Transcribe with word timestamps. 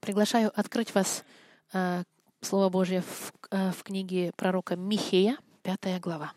Приглашаю 0.00 0.50
открыть 0.58 0.94
вас 0.94 1.24
э, 1.74 2.04
Слово 2.40 2.70
Божье 2.70 3.02
в, 3.02 3.32
э, 3.50 3.70
в 3.70 3.82
книге 3.82 4.32
пророка 4.34 4.74
Михея, 4.74 5.36
пятая 5.62 6.00
глава. 6.00 6.32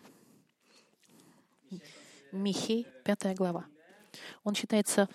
Михей, 2.34 2.86
пятая 3.06 3.34
глава. 3.34 3.66
Он 4.44 4.54
считается 4.54 5.08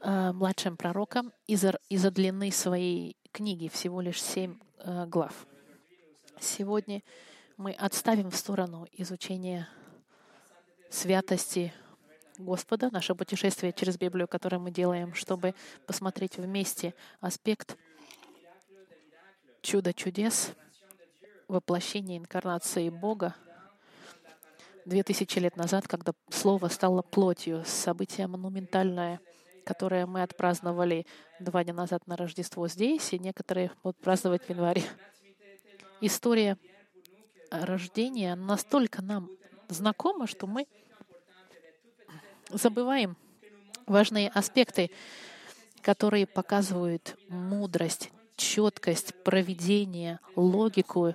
э, 0.00 0.32
младшим 0.32 0.76
пророком 0.76 1.32
из-за 1.48 1.78
из 1.88 2.04
длины 2.04 2.52
своей 2.52 3.16
книги, 3.32 3.66
всего 3.68 4.00
лишь 4.00 4.22
семь 4.22 4.58
э, 4.78 5.06
глав. 5.06 5.46
Сегодня 6.38 7.02
мы 7.56 7.72
отставим 7.72 8.30
в 8.30 8.36
сторону 8.36 8.86
изучение 8.92 9.66
святости 10.88 11.72
Господа, 12.40 12.90
наше 12.90 13.14
путешествие 13.14 13.72
через 13.72 13.98
Библию, 13.98 14.26
которое 14.26 14.58
мы 14.58 14.70
делаем, 14.70 15.14
чтобы 15.14 15.54
посмотреть 15.86 16.38
вместе 16.38 16.94
аспект 17.20 17.76
чуда 19.60 19.92
чудес, 19.92 20.52
воплощения 21.48 22.16
инкарнации 22.16 22.88
Бога 22.88 23.34
две 24.86 25.02
тысячи 25.02 25.38
лет 25.38 25.56
назад, 25.56 25.86
когда 25.86 26.12
Слово 26.30 26.68
стало 26.68 27.02
плотью, 27.02 27.62
событие 27.66 28.26
монументальное, 28.26 29.20
которое 29.64 30.06
мы 30.06 30.22
отпраздновали 30.22 31.06
два 31.38 31.62
дня 31.62 31.74
назад 31.74 32.06
на 32.06 32.16
Рождество 32.16 32.66
здесь, 32.68 33.12
и 33.12 33.18
некоторые 33.18 33.70
будут 33.82 33.98
праздновать 33.98 34.44
в 34.44 34.50
январе. 34.50 34.82
История 36.00 36.56
рождения 37.50 38.34
настолько 38.34 39.02
нам 39.02 39.28
знакома, 39.68 40.26
что 40.26 40.46
мы 40.46 40.66
забываем 42.52 43.16
важные 43.86 44.28
аспекты, 44.28 44.90
которые 45.82 46.26
показывают 46.26 47.16
мудрость, 47.28 48.10
четкость, 48.36 49.14
проведение, 49.24 50.20
логику 50.36 51.14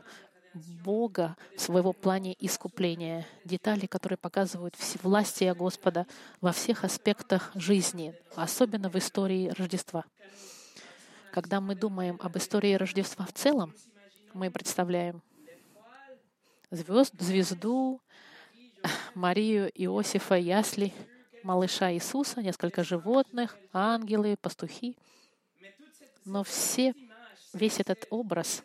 Бога 0.83 1.35
в 1.57 1.61
своего 1.61 1.91
плане 1.91 2.35
искупления, 2.39 3.27
детали, 3.43 3.87
которые 3.87 4.17
показывают 4.17 4.75
властие 5.03 5.53
Господа 5.53 6.07
во 6.39 6.53
всех 6.53 6.83
аспектах 6.83 7.51
жизни, 7.55 8.13
особенно 8.35 8.89
в 8.89 8.95
истории 8.95 9.49
Рождества. 9.49 10.05
Когда 11.33 11.59
мы 11.59 11.75
думаем 11.75 12.17
об 12.21 12.37
истории 12.37 12.73
Рождества 12.75 13.25
в 13.25 13.33
целом, 13.33 13.73
мы 14.33 14.49
представляем 14.49 15.21
звезд, 16.71 17.13
звезду, 17.19 18.01
Марию, 19.13 19.69
Иосифа, 19.75 20.35
Ясли— 20.35 20.93
малыша 21.45 21.93
Иисуса, 21.93 22.41
несколько 22.41 22.83
животных, 22.83 23.55
ангелы, 23.71 24.35
пастухи. 24.41 24.97
Но 26.25 26.43
все, 26.43 26.95
весь 27.53 27.79
этот 27.79 28.07
образ, 28.09 28.63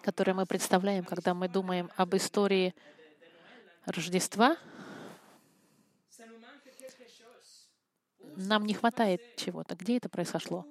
который 0.00 0.32
мы 0.32 0.46
представляем, 0.46 1.04
когда 1.04 1.34
мы 1.34 1.48
думаем 1.48 1.90
об 1.96 2.14
истории 2.14 2.72
Рождества, 3.84 4.56
нам 8.36 8.64
не 8.64 8.74
хватает 8.74 9.20
чего-то. 9.36 9.74
Где 9.74 9.96
это 9.96 10.08
произошло? 10.08 10.64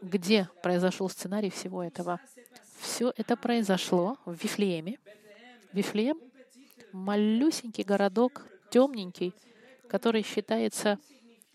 Где 0.00 0.48
произошел 0.62 1.08
сценарий 1.08 1.50
всего 1.50 1.82
этого? 1.82 2.20
Все 2.78 3.12
это 3.16 3.36
произошло 3.36 4.16
в 4.24 4.34
Вифлееме. 4.34 4.98
Вифлеем— 5.72 6.20
малюсенький 6.92 7.82
городок 7.84 8.46
темненький, 8.72 9.34
который 9.88 10.22
считается 10.22 10.98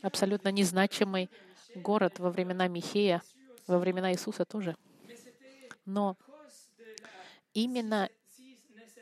абсолютно 0.01 0.49
незначимый 0.49 1.29
город 1.73 2.19
во 2.19 2.29
времена 2.29 2.67
Михея, 2.67 3.21
во 3.65 3.79
времена 3.79 4.13
Иисуса 4.13 4.45
тоже. 4.45 4.75
Но 5.85 6.15
именно 7.53 8.09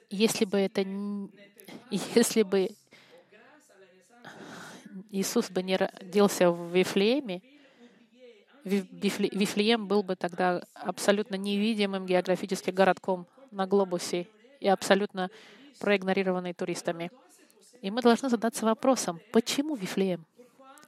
если 0.09 0.45
бы 0.45 0.57
это, 0.57 0.85
если 1.91 2.43
бы 2.43 2.69
Иисус 5.11 5.49
бы 5.49 5.61
не 5.61 5.75
родился 5.75 6.49
в 6.51 6.73
Вифлееме, 6.73 7.41
Вифлеем 8.63 9.87
был 9.87 10.03
бы 10.03 10.15
тогда 10.15 10.63
абсолютно 10.73 11.35
невидимым 11.35 12.05
географическим 12.05 12.73
городком 12.73 13.27
на 13.51 13.67
глобусе 13.67 14.27
и 14.59 14.67
абсолютно 14.67 15.29
проигнорированный 15.79 16.53
туристами. 16.53 17.11
И 17.85 17.91
мы 17.91 18.01
должны 18.01 18.29
задаться 18.29 18.65
вопросом, 18.65 19.21
почему 19.31 19.75
Вифлеем? 19.75 20.25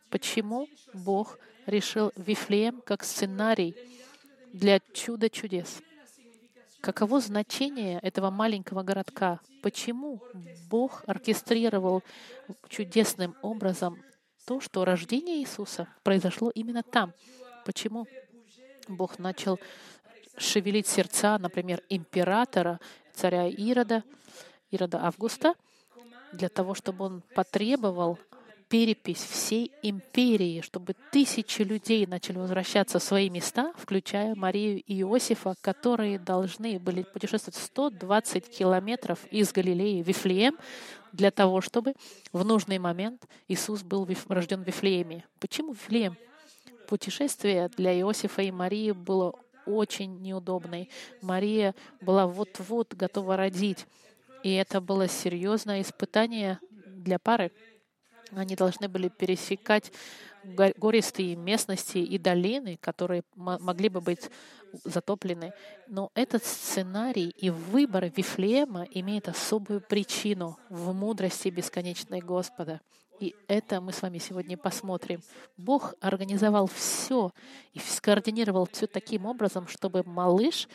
Почему 0.10 0.68
Бог 0.94 1.38
решил 1.68 2.12
Вифлеем 2.16 2.82
как 2.82 3.04
сценарий 3.04 3.76
для 4.52 4.80
чуда 4.94 5.30
чудес? 5.30 5.84
Каково 6.82 7.20
значение 7.20 8.00
этого 8.00 8.32
маленького 8.32 8.82
городка? 8.82 9.40
Почему 9.62 10.24
Бог 10.72 11.04
оркестрировал 11.06 12.02
чудесным 12.68 13.36
образом 13.44 14.02
то, 14.48 14.60
что 14.60 14.84
рождение 14.84 15.38
Иисуса 15.38 15.88
произошло 16.02 16.50
именно 16.50 16.82
там? 16.82 17.14
Почему 17.64 18.08
Бог 18.88 19.20
начал 19.20 19.60
шевелить 20.36 20.88
сердца, 20.88 21.38
например, 21.38 21.84
императора, 21.90 22.80
царя 23.14 23.46
Ирода, 23.46 24.04
Ирода 24.72 25.06
Августа, 25.06 25.54
для 26.34 26.50
того, 26.50 26.74
чтобы 26.74 27.06
он 27.06 27.24
потребовал 27.36 28.20
перепись 28.70 29.24
всей 29.24 29.72
империи, 29.82 30.62
чтобы 30.62 30.94
тысячи 31.12 31.62
людей 31.62 32.06
начали 32.06 32.38
возвращаться 32.38 33.00
в 33.00 33.04
свои 33.04 33.30
места, 33.30 33.72
включая 33.78 34.36
Марию 34.36 34.82
и 34.82 35.02
Иосифа, 35.02 35.56
которые 35.62 36.20
должны 36.20 36.80
были 36.80 37.04
путешествовать 37.04 37.56
120 37.56 38.50
километров 38.50 39.26
из 39.32 39.52
Галилеи 39.54 40.02
в 40.02 40.08
Вифлеем 40.08 40.58
для 41.14 41.32
того, 41.32 41.62
чтобы 41.62 41.94
в 42.34 42.44
нужный 42.44 42.78
момент 42.78 43.26
Иисус 43.48 43.84
был 43.84 44.08
рожден 44.28 44.64
в 44.64 44.68
Вифлееме. 44.68 45.24
Почему 45.40 45.74
Вифлеем? 45.74 46.18
Путешествие 46.88 47.70
для 47.76 47.98
Иосифа 48.00 48.42
и 48.42 48.52
Марии 48.52 48.92
было 48.92 49.34
очень 49.66 50.22
неудобной. 50.22 50.90
Мария 51.22 51.76
была 52.02 52.28
вот-вот 52.28 52.94
готова 52.94 53.36
родить. 53.38 53.86
И 54.48 54.54
это 54.54 54.80
было 54.80 55.10
серьезное 55.10 55.82
испытание 55.82 56.58
для 56.86 57.20
пары. 57.20 57.52
Они 58.32 58.56
должны 58.56 58.88
были 58.88 59.10
пересекать 59.10 59.92
гористые 60.78 61.36
местности 61.36 61.98
и 61.98 62.18
долины, 62.18 62.78
которые 62.78 63.24
могли 63.36 63.90
бы 63.90 64.00
быть 64.00 64.30
затоплены. 64.86 65.52
Но 65.90 66.12
этот 66.16 66.46
сценарий 66.46 67.28
и 67.28 67.50
выбор 67.50 68.06
Вифлеема 68.06 68.88
имеет 68.90 69.28
особую 69.28 69.82
причину 69.82 70.58
в 70.70 70.94
мудрости 70.94 71.50
бесконечной 71.50 72.22
Господа. 72.22 72.80
И 73.20 73.36
это 73.50 73.82
мы 73.82 73.92
с 73.92 74.02
вами 74.02 74.18
сегодня 74.18 74.58
посмотрим. 74.58 75.22
Бог 75.58 75.94
организовал 76.00 76.68
все 76.68 77.34
и 77.74 77.80
скоординировал 77.80 78.66
все 78.72 78.88
таким 78.88 79.26
образом, 79.26 79.68
чтобы 79.68 80.04
малыш 80.06 80.70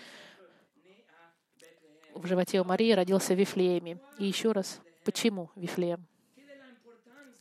в 2.14 2.26
животе 2.26 2.60
у 2.60 2.64
Марии 2.64 2.92
родился 2.92 3.34
Вифлееме. 3.34 3.98
И 4.18 4.24
еще 4.24 4.52
раз, 4.52 4.80
почему 5.04 5.50
Вифлеем? 5.56 6.06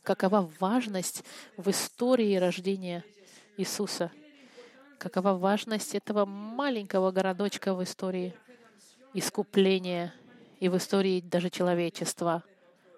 Какова 0.02 0.50
важность 0.58 1.24
в 1.56 1.70
истории 1.70 2.36
рождения 2.36 3.04
Иисуса? 3.56 4.10
Какова 4.98 5.34
важность 5.34 5.94
этого 5.94 6.24
маленького 6.24 7.12
городочка 7.12 7.74
в 7.74 7.82
истории 7.82 8.34
искупления 9.14 10.14
и 10.58 10.68
в 10.68 10.76
истории 10.76 11.20
даже 11.20 11.50
человечества, 11.50 12.42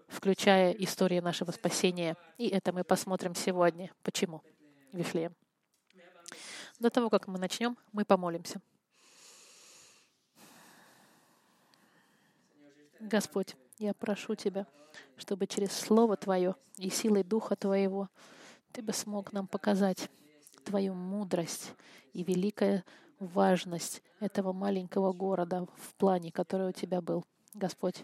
включая 0.09 0.73
историю 0.73 1.23
нашего 1.23 1.51
спасения. 1.51 2.17
И 2.39 2.49
это 2.49 2.73
мы 2.73 2.85
посмотрим 2.85 3.35
сегодня. 3.35 3.91
Почему? 4.03 4.43
Вифлеем. 4.93 5.35
До 6.79 6.91
того, 6.91 7.11
как 7.11 7.27
мы 7.27 7.39
начнем, 7.39 7.77
мы 7.93 8.05
помолимся. 8.05 8.61
Господь, 13.05 13.55
я 13.79 13.93
прошу 13.93 14.35
Тебя, 14.35 14.67
чтобы 15.19 15.47
через 15.47 15.73
Слово 15.73 16.17
Твое 16.17 16.55
и 16.79 16.89
силой 16.89 17.23
Духа 17.23 17.55
Твоего 17.55 18.09
Ты 18.73 18.81
бы 18.81 18.95
смог 18.95 19.33
нам 19.35 19.47
показать 19.47 20.09
Твою 20.65 20.95
мудрость 20.95 21.75
и 22.15 22.23
великая 22.23 22.83
важность 23.19 24.03
этого 24.21 24.55
маленького 24.55 25.13
города 25.13 25.67
в 25.77 25.95
плане, 25.97 26.33
который 26.33 26.71
у 26.71 26.73
Тебя 26.73 27.03
был. 27.03 27.27
Господь, 27.53 28.03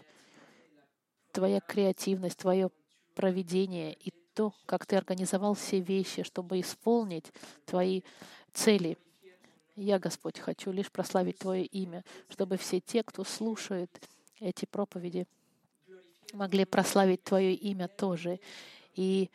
Твоя 1.31 1.61
креативность, 1.61 2.37
Твое 2.37 2.69
проведение 3.15 3.93
и 3.93 4.13
то, 4.35 4.53
как 4.67 4.85
Ты 4.85 4.97
организовал 4.97 5.55
все 5.55 5.79
вещи, 5.79 6.21
чтобы 6.21 6.59
исполнить 6.59 7.33
Твои 7.65 8.03
цели. 8.53 8.99
Я, 9.75 9.97
Господь, 9.97 10.37
хочу 10.37 10.71
лишь 10.71 10.91
прославить 10.91 11.39
Твое 11.39 11.65
имя, 11.65 12.05
чтобы 12.29 12.57
все 12.57 12.79
те, 12.79 13.01
кто 13.01 13.23
слушает 13.23 13.89
эти 14.41 14.65
проповеди 14.65 15.25
могли 16.33 16.65
прославить 16.65 17.23
Твое 17.23 17.53
имя 17.53 17.87
тоже 17.87 18.41
и 18.95 19.29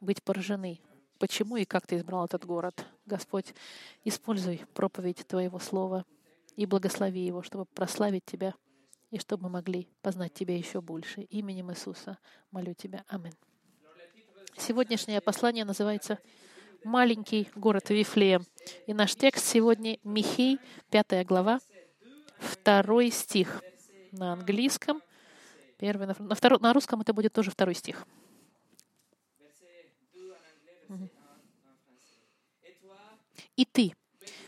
быть 0.00 0.22
поражены 0.22 0.80
почему 1.20 1.56
и 1.56 1.64
как 1.64 1.86
Ты 1.86 1.98
избрал 1.98 2.24
этот 2.24 2.44
город. 2.44 2.84
Господь, 3.06 3.54
используй 4.04 4.62
проповедь 4.74 5.24
Твоего 5.28 5.60
Слова 5.60 6.04
и 6.56 6.66
благослови 6.66 7.20
его, 7.24 7.42
чтобы 7.42 7.66
прославить 7.66 8.24
Тебя 8.24 8.54
и 9.10 9.18
чтобы 9.18 9.44
мы 9.44 9.50
могли 9.50 9.86
познать 10.02 10.32
Тебя 10.32 10.56
еще 10.56 10.80
больше. 10.80 11.20
Именем 11.20 11.70
Иисуса 11.70 12.18
молю 12.50 12.74
Тебя. 12.74 13.04
Аминь. 13.06 13.34
Сегодняшнее 14.56 15.20
послание 15.20 15.64
называется 15.64 16.18
«Маленький 16.84 17.48
город 17.54 17.90
Вифлеем». 17.90 18.46
И 18.86 18.94
наш 18.94 19.14
текст 19.14 19.46
сегодня 19.46 19.98
Михей, 20.02 20.58
5 20.90 21.26
глава, 21.26 21.60
второй 22.40 23.10
стих 23.10 23.62
на 24.12 24.32
английском. 24.32 25.00
Первый, 25.78 26.06
на, 26.06 26.16
на, 26.18 26.34
второй, 26.34 26.58
на 26.60 26.72
русском 26.72 27.00
это 27.00 27.14
будет 27.14 27.32
тоже 27.32 27.50
второй 27.50 27.74
стих. 27.74 28.06
И 33.56 33.64
ты, 33.64 33.94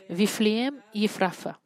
Вифлеем 0.09 0.83
Ефрафа, 0.93 1.57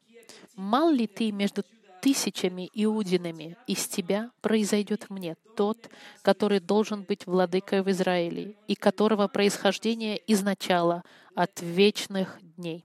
мал 0.54 0.90
ли 0.90 1.06
ты 1.06 1.30
между 1.30 1.64
тысячами 2.00 2.70
иудинами, 2.72 3.56
из 3.66 3.86
тебя 3.88 4.30
произойдет 4.40 5.10
мне 5.10 5.36
тот, 5.56 5.88
который 6.22 6.60
должен 6.60 7.02
быть 7.02 7.26
владыкой 7.26 7.82
в 7.82 7.90
Израиле, 7.90 8.54
и 8.68 8.74
которого 8.74 9.26
происхождение 9.28 10.20
изначало 10.32 11.02
от 11.34 11.60
вечных 11.60 12.38
дней. 12.56 12.84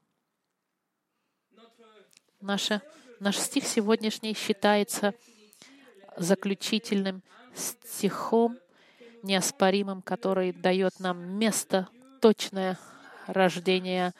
Наша, 2.39 2.81
наш 3.21 3.37
стих 3.37 3.65
сегодняшний 3.65 4.33
считается 4.33 5.13
заключительным 6.17 7.21
стихом, 7.53 8.57
неоспоримым, 9.21 10.01
который 10.01 10.51
дает 10.51 10.99
нам 10.99 11.37
место 11.37 11.87
точное 12.19 12.79
рождения 13.27 14.15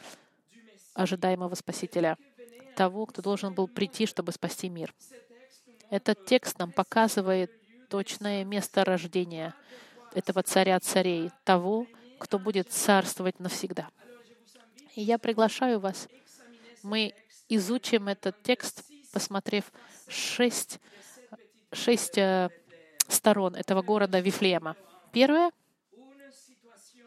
ожидаемого 0.93 1.55
Спасителя, 1.55 2.15
того, 2.75 3.07
кто 3.07 3.23
должен 3.23 3.55
был 3.55 3.67
прийти, 3.67 4.05
чтобы 4.05 4.31
спасти 4.31 4.69
мир. 4.69 4.93
Этот 5.89 6.25
текст 6.25 6.59
нам 6.59 6.71
показывает 6.71 7.51
точное 7.89 8.45
место 8.45 8.85
рождения 8.85 9.55
этого 10.13 10.43
царя 10.43 10.79
царей, 10.79 11.31
того, 11.43 11.87
кто 12.19 12.37
будет 12.37 12.71
царствовать 12.71 13.39
навсегда. 13.39 13.89
И 14.93 15.01
я 15.01 15.17
приглашаю 15.17 15.79
вас, 15.79 16.07
мы 16.83 17.15
изучим 17.49 18.07
этот 18.07 18.41
текст, 18.43 18.90
посмотрев 19.11 19.71
шесть, 20.07 20.79
шесть 21.71 22.17
э, 22.17 22.49
сторон 23.07 23.55
этого 23.55 23.81
города 23.81 24.19
Вифлеема. 24.19 24.75
Первое 25.11 25.51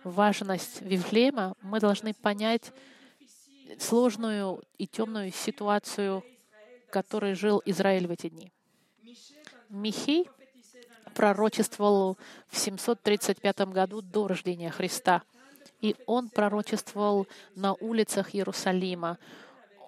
важность 0.05 0.81
Вифлеема, 0.81 1.55
мы 1.61 1.81
должны 1.81 2.15
понять 2.15 2.73
сложную 3.79 4.63
и 4.79 4.87
темную 4.87 5.33
ситуацию, 5.33 6.23
в 6.89 6.91
которой 6.91 7.35
жил 7.35 7.63
Израиль 7.65 8.07
в 8.07 8.11
эти 8.11 8.29
дни. 8.29 8.53
Михей 9.69 10.29
пророчествовал 11.15 12.17
в 12.49 12.59
735 12.59 13.61
году 13.73 14.01
до 14.01 14.29
рождения 14.29 14.71
Христа. 14.71 15.23
И 15.87 15.95
он 16.07 16.31
пророчествовал 16.31 17.29
на 17.55 17.75
улицах 17.75 18.35
Иерусалима. 18.35 19.19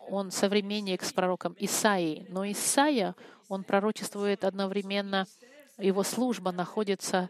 Он 0.09 0.31
современник 0.31 1.03
с 1.03 1.13
пророком 1.13 1.57
Исаией. 1.59 2.25
Но 2.29 2.49
Исаия, 2.49 3.17
он 3.49 3.65
пророчествует 3.65 4.45
одновременно, 4.45 5.27
его 5.77 6.05
служба 6.05 6.53
находится 6.53 7.29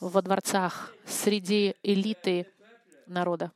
во 0.00 0.20
дворцах 0.20 0.92
среди 1.06 1.76
элиты 1.84 2.48
народа. 3.06 3.52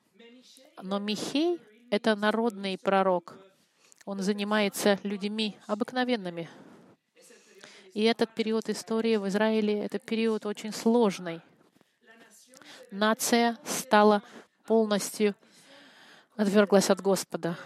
Но 0.81 1.01
Михей— 1.01 1.59
это 1.91 2.15
народный 2.15 2.79
пророк. 2.79 3.35
Он 4.05 4.21
занимается 4.21 5.01
людьми 5.03 5.57
обыкновенными. 5.67 6.49
И 7.95 8.05
этот 8.05 8.33
период 8.33 8.69
истории 8.69 9.17
в 9.17 9.27
Израиле— 9.27 9.77
это 9.85 9.99
период 9.99 10.47
очень 10.47 10.73
сложный. 10.73 11.41
Нация 12.91 13.59
стала 13.65 14.23
полностью 14.65 15.35
отверглась 16.37 16.91
от 16.91 17.01
Господа. 17.01 17.59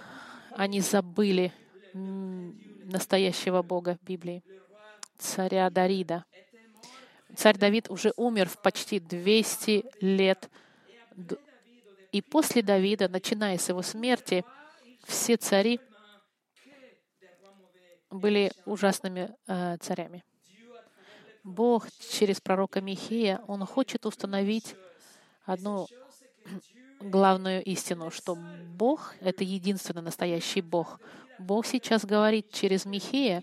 Они 0.52 0.80
забыли 0.80 1.52
настоящего 1.92 3.62
Бога 3.62 3.98
Библии, 4.02 4.42
царя 5.18 5.68
Дарида. 5.70 6.24
Царь 7.36 7.58
Давид 7.58 7.90
уже 7.90 8.12
умер 8.16 8.48
в 8.48 8.60
почти 8.60 8.98
200 8.98 9.84
лет. 10.00 10.50
И 12.12 12.22
после 12.22 12.62
Давида, 12.62 13.08
начиная 13.08 13.56
с 13.58 13.68
его 13.68 13.82
смерти, 13.82 14.44
все 15.04 15.36
цари 15.36 15.80
были 18.10 18.52
ужасными 18.64 19.32
э, 19.46 19.76
царями. 19.78 20.24
Бог 21.44 21.86
через 22.10 22.40
пророка 22.40 22.80
Михея, 22.80 23.40
Он 23.46 23.64
хочет 23.64 24.04
установить 24.04 24.74
одну 25.44 25.86
главную 27.00 27.62
истину, 27.64 28.10
что 28.10 28.36
Бог— 28.76 29.14
это 29.20 29.44
единственный 29.44 30.02
настоящий 30.02 30.60
Бог. 30.60 31.00
Бог 31.38 31.66
сейчас 31.66 32.04
говорит 32.04 32.50
через 32.52 32.84
Михея, 32.84 33.42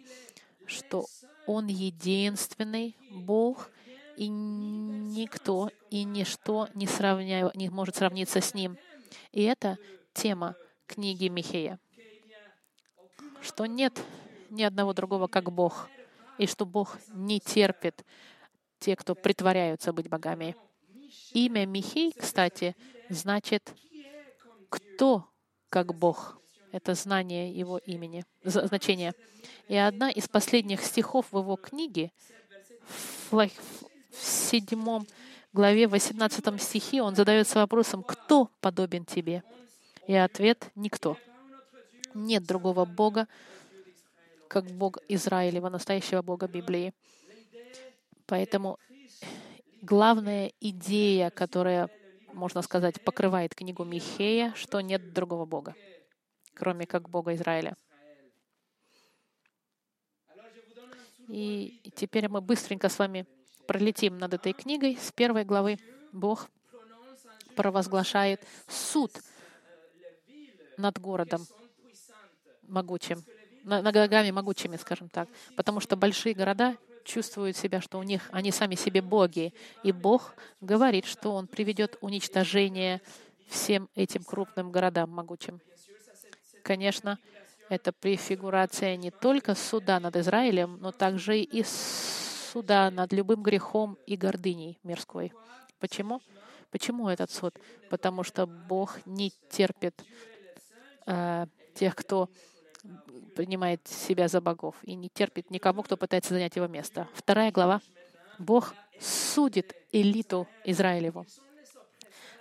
что 0.66 1.06
Он 1.48 1.68
единственный 1.68 2.96
Бог, 3.12 3.72
и 4.16 4.28
никто 4.28 5.70
и 5.90 6.04
ничто 6.04 6.70
не, 6.74 6.88
сравня... 6.88 7.52
не 7.56 7.70
может 7.70 7.96
сравниться 7.96 8.42
с 8.42 8.54
ним. 8.54 8.78
И 9.32 9.44
это 9.44 9.78
тема 10.14 10.56
книги 10.88 11.28
Михея, 11.28 11.80
что 13.42 13.66
нет 13.66 14.02
ни 14.50 14.64
одного 14.64 14.94
другого, 14.94 15.28
как 15.28 15.52
Бог, 15.52 15.90
и 16.38 16.48
что 16.48 16.66
Бог 16.66 16.98
не 17.14 17.40
терпит 17.40 18.04
те, 18.80 18.96
кто 18.96 19.16
притворяются 19.16 19.94
быть 19.94 20.10
богами. 20.10 20.56
Имя 21.34 21.66
Михей, 21.66 22.14
кстати, 22.14 22.76
значит 23.10 23.74
«кто 24.70 25.26
как 25.70 25.94
Бог». 25.94 26.40
Это 26.72 26.94
знание 26.94 27.52
его 27.52 27.78
имени, 27.78 28.26
значение. 28.44 29.14
И 29.68 29.76
одна 29.76 30.12
из 30.12 30.28
последних 30.28 30.84
стихов 30.84 31.28
в 31.32 31.38
его 31.38 31.56
книге, 31.56 32.12
в 33.32 33.50
седьмом 34.12 35.08
главе, 35.54 35.88
18 35.88 36.62
стихе, 36.62 37.02
он 37.02 37.16
задается 37.16 37.60
вопросом, 37.60 38.04
кто 38.04 38.50
подобен 38.60 39.06
тебе? 39.06 39.44
И 40.08 40.14
ответ— 40.14 40.70
никто. 40.76 41.18
Нет 42.14 42.46
другого 42.46 42.86
Бога, 42.86 43.28
как 44.48 44.66
Бог 44.66 44.98
Израилева, 45.08 45.70
настоящего 45.70 46.22
Бога 46.22 46.48
Библии. 46.48 46.94
Поэтому 48.26 48.78
главная 49.82 50.52
идея, 50.60 51.30
которая, 51.30 51.90
можно 52.34 52.62
сказать, 52.62 53.02
покрывает 53.04 53.56
книгу 53.56 53.84
Михея, 53.84 54.54
что 54.56 54.82
нет 54.82 55.14
другого 55.14 55.46
Бога, 55.46 55.76
кроме 56.54 56.86
как 56.86 57.10
Бога 57.10 57.34
Израиля. 57.36 57.76
И 61.28 61.92
теперь 61.96 62.30
мы 62.30 62.42
быстренько 62.42 62.88
с 62.88 63.00
вами 63.00 63.26
пролетим 63.68 64.18
над 64.18 64.34
этой 64.34 64.54
книгой. 64.54 64.98
С 64.98 65.12
первой 65.12 65.44
главы 65.44 65.78
Бог 66.14 66.50
провозглашает 67.56 68.46
суд 68.68 69.12
над 70.78 71.00
городом 71.00 71.46
могучим, 72.64 73.24
ногами 73.64 74.32
могучими, 74.32 74.78
скажем 74.78 75.10
так. 75.10 75.28
Потому 75.56 75.80
что 75.80 75.98
большие 75.98 76.34
города 76.34 76.78
чувствуют 77.08 77.58
себя, 77.58 77.82
что 77.82 77.98
у 77.98 78.04
них 78.04 78.30
они 78.32 78.52
сами 78.52 78.76
себе 78.76 79.02
боги. 79.02 79.54
И 79.84 79.92
Бог 79.92 80.36
говорит, 80.62 81.06
что 81.06 81.34
Он 81.34 81.48
приведет 81.48 81.98
уничтожение 82.02 83.02
всем 83.48 83.90
этим 83.96 84.24
крупным 84.24 84.72
городам 84.72 85.10
могучим. 85.10 85.62
Конечно, 86.64 87.18
это 87.70 87.94
префигурация 87.94 88.96
не 88.98 89.10
только 89.10 89.56
суда 89.56 90.00
над 90.00 90.16
Израилем, 90.18 90.78
но 90.82 90.92
также 90.92 91.40
и 91.40 91.64
суда 91.64 92.92
над 92.92 93.14
любым 93.14 93.42
грехом 93.42 93.98
и 94.06 94.16
гордыней 94.16 94.80
мирской. 94.84 95.34
Почему? 95.80 96.22
Почему 96.72 97.08
этот 97.08 97.32
суд? 97.32 97.56
Потому 97.90 98.24
что 98.24 98.46
Бог 98.46 99.00
не 99.06 99.32
терпит 99.50 100.04
э, 101.06 101.46
тех, 101.74 101.96
кто 101.96 102.30
принимает 103.38 103.88
себя 103.88 104.28
за 104.28 104.42
богов, 104.42 104.76
и 104.82 104.96
не 104.96 105.10
терпит 105.10 105.52
никого, 105.52 105.84
кто 105.84 105.96
пытается 105.96 106.34
занять 106.34 106.56
его 106.56 106.66
место. 106.66 107.08
Вторая 107.14 107.52
глава. 107.52 107.82
Бог 108.40 108.74
судит 109.00 109.76
элиту 109.92 110.48
Израилеву. 110.66 111.24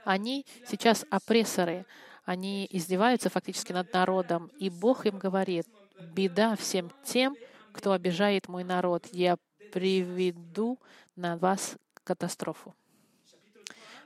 Они 0.04 0.46
сейчас 0.66 1.04
опрессоры, 1.10 1.84
они 2.24 2.66
издеваются 2.70 3.28
фактически 3.28 3.74
над 3.74 3.92
народом, 3.92 4.50
и 4.58 4.70
Бог 4.70 5.04
им 5.04 5.18
говорит, 5.18 5.66
беда 6.14 6.56
всем 6.56 6.90
тем, 7.04 7.36
кто 7.74 7.92
обижает 7.92 8.48
мой 8.48 8.64
народ. 8.64 9.04
Я 9.12 9.36
приведу 9.74 10.78
на 11.14 11.36
вас 11.36 11.76
катастрофу. 12.04 12.74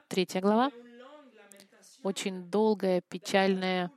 Третья 0.08 0.40
глава. 0.40 0.72
Очень 2.02 2.50
долгая, 2.50 3.00
печальная 3.08 3.92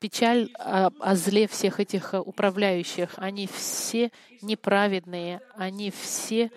печаль 0.00 0.50
о, 0.58 0.90
о 0.98 1.14
зле 1.14 1.46
всех 1.46 1.78
этих 1.78 2.14
управляющих. 2.14 3.12
Они 3.16 3.46
все 3.46 4.10
неправедные, 4.42 5.40
они 5.54 5.90
все 5.90 6.50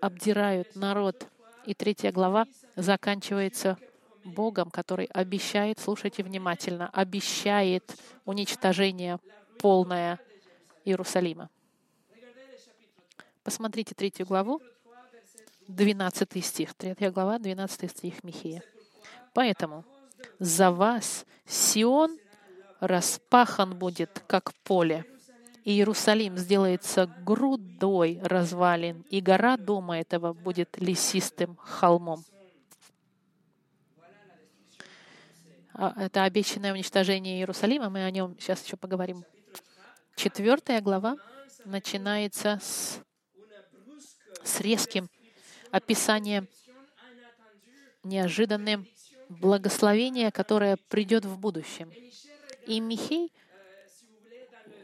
обдирают 0.00 0.74
народ. 0.74 1.26
И 1.64 1.74
третья 1.74 2.10
глава 2.10 2.46
заканчивается 2.74 3.78
Богом, 4.24 4.70
который 4.70 5.06
обещает, 5.06 5.78
слушайте 5.78 6.22
внимательно, 6.22 6.90
обещает 6.92 7.96
уничтожение 8.24 9.18
полное 9.58 10.18
Иерусалима. 10.84 11.48
Посмотрите 13.44 13.94
третью 13.94 14.26
главу, 14.26 14.60
12 15.68 16.44
стих. 16.44 16.74
Третья 16.74 17.10
глава, 17.10 17.38
12 17.38 17.90
стих 17.90 18.24
Михея. 18.24 18.62
«Поэтому 19.32 19.84
за 20.38 20.70
вас 20.70 21.24
Сион 21.46 22.18
распахан 22.80 23.78
будет, 23.78 24.22
как 24.26 24.54
поле, 24.64 25.04
и 25.64 25.72
Иерусалим 25.72 26.36
сделается 26.36 27.06
грудой 27.24 28.18
развалин, 28.22 29.04
и 29.10 29.20
гора 29.20 29.56
дома 29.56 29.98
этого 29.98 30.32
будет 30.32 30.78
лесистым 30.78 31.56
холмом. 31.56 32.24
А, 35.74 35.94
это 35.96 36.24
обещанное 36.24 36.72
уничтожение 36.72 37.38
Иерусалима, 37.38 37.90
мы 37.90 38.04
о 38.04 38.10
нем 38.10 38.36
сейчас 38.38 38.64
еще 38.64 38.76
поговорим. 38.76 39.24
Четвертая 40.16 40.80
глава 40.80 41.16
начинается 41.64 42.58
с, 42.60 43.00
с 44.42 44.60
резким 44.60 45.08
описанием 45.70 46.48
неожиданным 48.02 48.86
благословения, 49.28 50.30
которое 50.30 50.76
придет 50.88 51.24
в 51.24 51.38
будущем. 51.38 51.90
И 52.66 52.80
Михей 52.80 53.32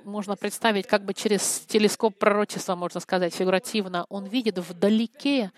можно 0.05 0.37
представить 0.37 0.87
как 0.87 1.05
бы 1.05 1.15
через 1.15 1.61
телескоп 1.67 2.17
пророчества, 2.17 2.77
можно 2.77 3.01
сказать, 3.01 3.35
фигуративно. 3.35 4.07
Он 4.09 4.25
видит 4.25 4.59
вдалеке, 4.59 5.53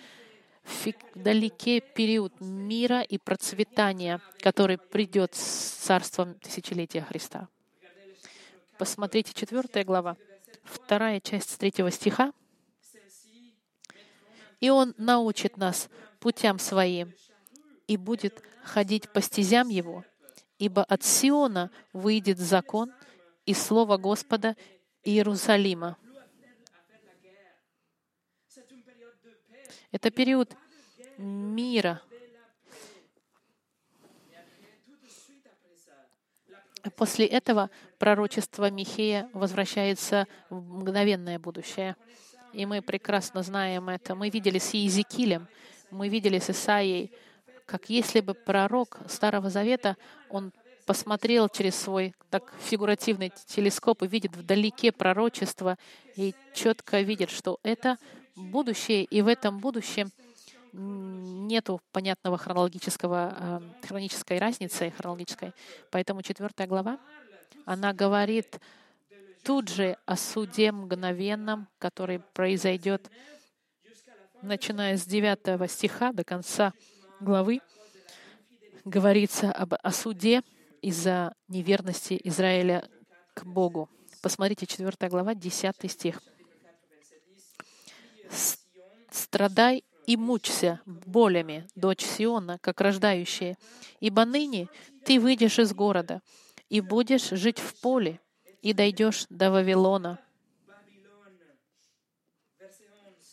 вдалеке 1.14 1.80
период 1.80 2.32
мира 2.40 3.02
и 3.02 3.18
процветания, 3.18 4.20
который 4.40 4.78
придет 4.78 5.34
с 5.34 5.40
царством 5.40 6.34
тысячелетия 6.34 7.02
Христа. 7.02 7.48
Посмотрите, 8.78 9.32
четвертая 9.34 9.84
глава, 9.84 10.16
вторая 10.64 11.20
часть 11.20 11.58
третьего 11.58 11.90
стиха. 11.90 12.32
«И 14.60 14.70
Он 14.70 14.94
научит 14.98 15.56
нас 15.56 15.88
путям 16.20 16.58
Своим, 16.58 17.12
и 17.86 17.96
будет 17.96 18.42
ходить 18.64 19.08
по 19.12 19.20
стезям 19.20 19.68
Его, 19.68 20.04
ибо 20.58 20.82
от 20.84 21.04
Сиона 21.04 21.70
выйдет 21.92 22.38
закон 22.38 22.92
и 23.46 23.54
слово 23.54 23.96
Господа 23.96 24.56
Иерусалима. 25.04 25.96
Это 29.90 30.10
период 30.10 30.54
мира. 31.16 32.02
После 36.96 37.26
этого 37.26 37.70
пророчество 37.98 38.70
Михея 38.70 39.28
возвращается 39.32 40.26
в 40.50 40.78
мгновенное 40.78 41.38
будущее. 41.38 41.96
И 42.52 42.66
мы 42.66 42.82
прекрасно 42.82 43.42
знаем 43.42 43.88
это. 43.88 44.14
Мы 44.14 44.30
видели 44.30 44.58
с 44.58 44.74
Иезекиилем, 44.74 45.48
мы 45.90 46.08
видели 46.08 46.38
с 46.38 46.50
Исаией, 46.50 47.12
как 47.68 47.90
если 47.90 48.20
бы 48.20 48.32
пророк 48.32 48.98
Старого 49.08 49.50
Завета, 49.50 49.98
он 50.30 50.52
посмотрел 50.86 51.50
через 51.50 51.76
свой 51.76 52.14
так 52.30 52.50
фигуративный 52.60 53.30
телескоп 53.46 54.02
и 54.02 54.06
видит 54.06 54.34
вдалеке 54.34 54.90
пророчество 54.90 55.76
и 56.16 56.34
четко 56.54 57.02
видит, 57.02 57.28
что 57.28 57.60
это 57.62 57.98
будущее, 58.34 59.04
и 59.04 59.20
в 59.20 59.28
этом 59.28 59.58
будущем 59.58 60.10
нету 60.72 61.82
понятного 61.92 62.38
хронологического, 62.38 63.36
э, 63.38 63.86
хронической 63.86 64.38
разницы, 64.38 64.90
хронологической. 64.96 65.52
Поэтому 65.90 66.22
четвертая 66.22 66.66
глава, 66.66 66.98
она 67.66 67.92
говорит 67.92 68.60
тут 69.44 69.68
же 69.68 69.98
о 70.06 70.16
суде 70.16 70.72
мгновенном, 70.72 71.68
который 71.78 72.20
произойдет, 72.32 73.10
начиная 74.40 74.96
с 74.96 75.04
9 75.04 75.68
стиха 75.70 76.12
до 76.12 76.24
конца 76.24 76.72
главы, 77.20 77.60
говорится 78.84 79.52
об, 79.52 79.74
о 79.74 79.92
суде, 79.92 80.42
из-за 80.82 81.34
неверности 81.48 82.20
Израиля 82.24 82.88
к 83.34 83.44
Богу. 83.44 83.88
Посмотрите, 84.22 84.66
4 84.66 85.08
глава, 85.08 85.34
10 85.34 85.90
стих. 85.90 86.22
«Страдай 89.10 89.84
и 90.06 90.16
мучься 90.16 90.80
болями, 90.86 91.66
дочь 91.74 92.04
Сиона, 92.04 92.58
как 92.60 92.80
рождающая, 92.80 93.56
ибо 94.00 94.24
ныне 94.24 94.68
ты 95.04 95.18
выйдешь 95.18 95.58
из 95.58 95.72
города 95.72 96.22
и 96.68 96.80
будешь 96.80 97.28
жить 97.30 97.58
в 97.58 97.80
поле, 97.80 98.20
и 98.62 98.72
дойдешь 98.72 99.26
до 99.28 99.50
Вавилона». 99.50 100.18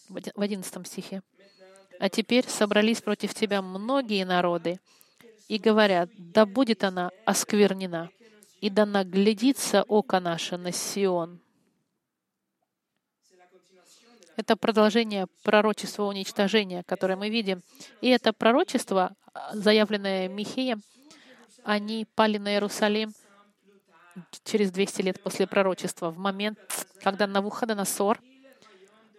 В 0.10 0.42
11 0.42 0.88
стихе. 0.88 1.22
«А 2.00 2.10
теперь 2.10 2.48
собрались 2.48 3.02
против 3.02 3.34
тебя 3.34 3.62
многие 3.62 4.26
народы, 4.26 4.80
и 5.48 5.58
говорят, 5.58 6.10
да 6.18 6.46
будет 6.46 6.84
она 6.84 7.12
осквернена, 7.26 8.10
и 8.62 8.70
да 8.70 8.86
наглядится 8.86 9.84
око 9.84 10.20
наше 10.20 10.58
на 10.58 10.72
Сион. 10.72 11.40
Это 14.36 14.58
продолжение 14.58 15.28
пророчества 15.44 16.04
уничтожения, 16.04 16.84
которое 16.84 17.16
мы 17.16 17.30
видим. 17.30 17.62
И 18.02 18.10
это 18.10 18.34
пророчество, 18.34 19.16
заявленное 19.54 20.28
Михеем, 20.28 20.82
они 21.64 22.06
пали 22.16 22.38
на 22.38 22.52
Иерусалим 22.54 23.14
через 24.44 24.72
200 24.72 25.02
лет 25.04 25.24
после 25.24 25.48
пророчества, 25.48 26.10
в 26.10 26.18
момент, 26.18 26.60
когда 27.02 27.28
Навуходоносор 27.28 28.22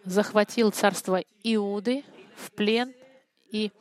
захватил 0.05 0.71
царство 0.71 1.19
Иуды 1.43 2.03
в 2.37 2.51
плен 2.51 2.93
и 3.49 3.71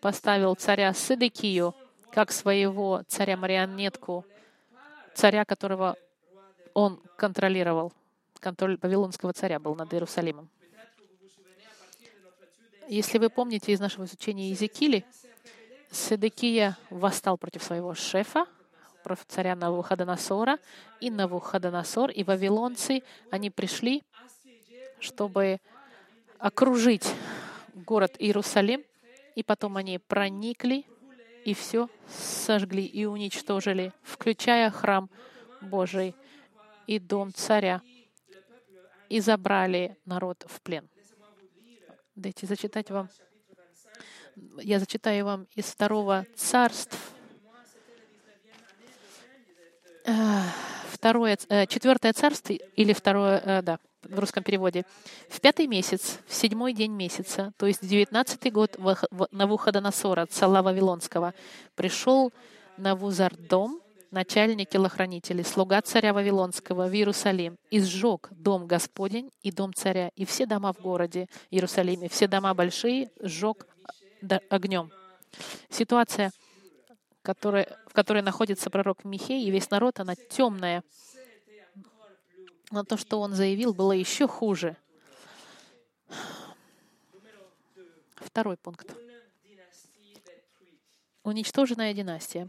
поставил 0.00 0.54
царя 0.54 0.92
Сыдекию 0.94 1.74
как 2.10 2.32
своего 2.32 3.02
царя-марионетку, 3.06 4.24
царя, 5.14 5.44
которого 5.44 5.96
он 6.74 7.00
контролировал. 7.16 7.92
Контроль 8.40 8.78
Вавилонского 8.80 9.32
царя 9.32 9.58
был 9.58 9.74
над 9.74 9.92
Иерусалимом. 9.92 10.48
Если 12.88 13.18
вы 13.18 13.28
помните 13.28 13.72
из 13.72 13.80
нашего 13.80 14.04
изучения 14.04 14.48
Иезекиили, 14.48 15.04
Седекия 15.90 16.78
восстал 16.90 17.36
против 17.36 17.62
своего 17.62 17.94
шефа, 17.94 18.46
против 19.02 19.26
царя 19.26 19.54
Навуходоносора, 19.56 20.58
и 21.00 21.10
Навуходоносор, 21.10 22.10
и 22.10 22.24
вавилонцы, 22.24 23.02
они 23.30 23.50
пришли, 23.50 24.02
чтобы 25.00 25.60
окружить 26.38 27.14
город 27.84 28.16
Иерусалим, 28.18 28.84
и 29.34 29.42
потом 29.42 29.76
они 29.76 29.98
проникли 29.98 30.84
и 31.44 31.54
все 31.54 31.88
сожгли 32.08 32.84
и 32.84 33.04
уничтожили, 33.04 33.92
включая 34.02 34.70
храм 34.70 35.08
Божий 35.60 36.14
и 36.86 36.98
дом 36.98 37.32
царя, 37.32 37.80
и 39.08 39.20
забрали 39.20 39.96
народ 40.04 40.44
в 40.46 40.60
плен. 40.60 40.88
Дайте 42.14 42.46
зачитать 42.46 42.90
вам. 42.90 43.08
Я 44.60 44.78
зачитаю 44.78 45.24
вам 45.24 45.46
из 45.54 45.66
второго 45.66 46.26
царств, 46.36 46.98
второе, 50.90 51.38
э, 51.48 51.66
четвертое 51.66 52.12
царство 52.12 52.52
или 52.52 52.92
второе, 52.92 53.38
э, 53.38 53.62
да, 53.62 53.78
в 54.02 54.18
русском 54.18 54.42
переводе. 54.42 54.84
В 55.28 55.40
пятый 55.40 55.66
месяц, 55.66 56.18
в 56.26 56.34
седьмой 56.34 56.72
день 56.72 56.92
месяца, 56.92 57.52
то 57.56 57.66
есть 57.66 57.86
девятнадцатый 57.86 58.50
год 58.50 58.76
Навуходоносора, 59.30 60.26
царя 60.26 60.62
Вавилонского, 60.62 61.34
пришел 61.74 62.32
Навузардом, 62.76 63.80
начальник 64.10 64.70
телохранителей, 64.70 65.44
слуга 65.44 65.82
царя 65.82 66.12
Вавилонского 66.12 66.86
в 66.88 66.94
Иерусалим, 66.94 67.58
и 67.70 67.80
сжег 67.80 68.28
дом 68.30 68.66
Господень 68.66 69.30
и 69.42 69.50
дом 69.50 69.74
царя, 69.74 70.10
и 70.16 70.24
все 70.24 70.46
дома 70.46 70.72
в 70.72 70.80
городе 70.80 71.26
Иерусалиме, 71.50 72.08
все 72.08 72.26
дома 72.26 72.54
большие 72.54 73.10
сжег 73.20 73.66
огнем. 74.48 74.90
Ситуация, 75.68 76.32
которая, 77.22 77.76
в 77.86 77.92
которой 77.92 78.22
находится 78.22 78.70
пророк 78.70 79.04
Михей 79.04 79.44
и 79.44 79.50
весь 79.50 79.70
народ, 79.70 80.00
она 80.00 80.14
темная. 80.14 80.82
Но 82.70 82.84
то, 82.84 82.96
что 82.96 83.20
он 83.20 83.32
заявил, 83.32 83.72
было 83.72 83.92
еще 83.92 84.28
хуже. 84.28 84.76
Второй 88.16 88.56
пункт. 88.56 88.94
Уничтоженная 91.22 91.94
династия. 91.94 92.48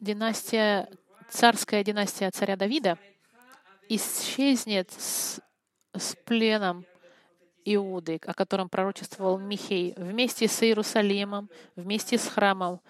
Династия, 0.00 0.88
царская 1.30 1.84
династия 1.84 2.30
царя 2.30 2.56
Давида 2.56 2.98
исчезнет 3.88 4.90
с, 4.90 5.40
с 5.94 6.16
пленом 6.24 6.84
Иуды, 7.64 8.20
о 8.26 8.34
котором 8.34 8.68
пророчествовал 8.68 9.38
Михей, 9.38 9.94
вместе 9.96 10.48
с 10.48 10.62
Иерусалимом, 10.62 11.48
вместе 11.76 12.18
с 12.18 12.26
храмом, 12.26 12.80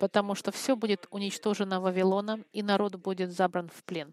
потому 0.00 0.34
что 0.34 0.50
все 0.52 0.76
будет 0.76 1.06
уничтожено 1.10 1.80
Вавилоном, 1.80 2.44
и 2.52 2.62
народ 2.62 2.96
будет 2.96 3.32
забран 3.32 3.68
в 3.68 3.82
плен. 3.84 4.12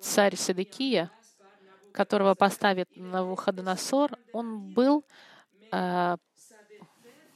Царь 0.00 0.36
Седекия, 0.36 1.10
которого 1.92 2.34
поставит 2.34 2.88
Навуходоносор, 2.96 4.18
он 4.32 4.72
был 4.72 5.04
э, 5.70 6.16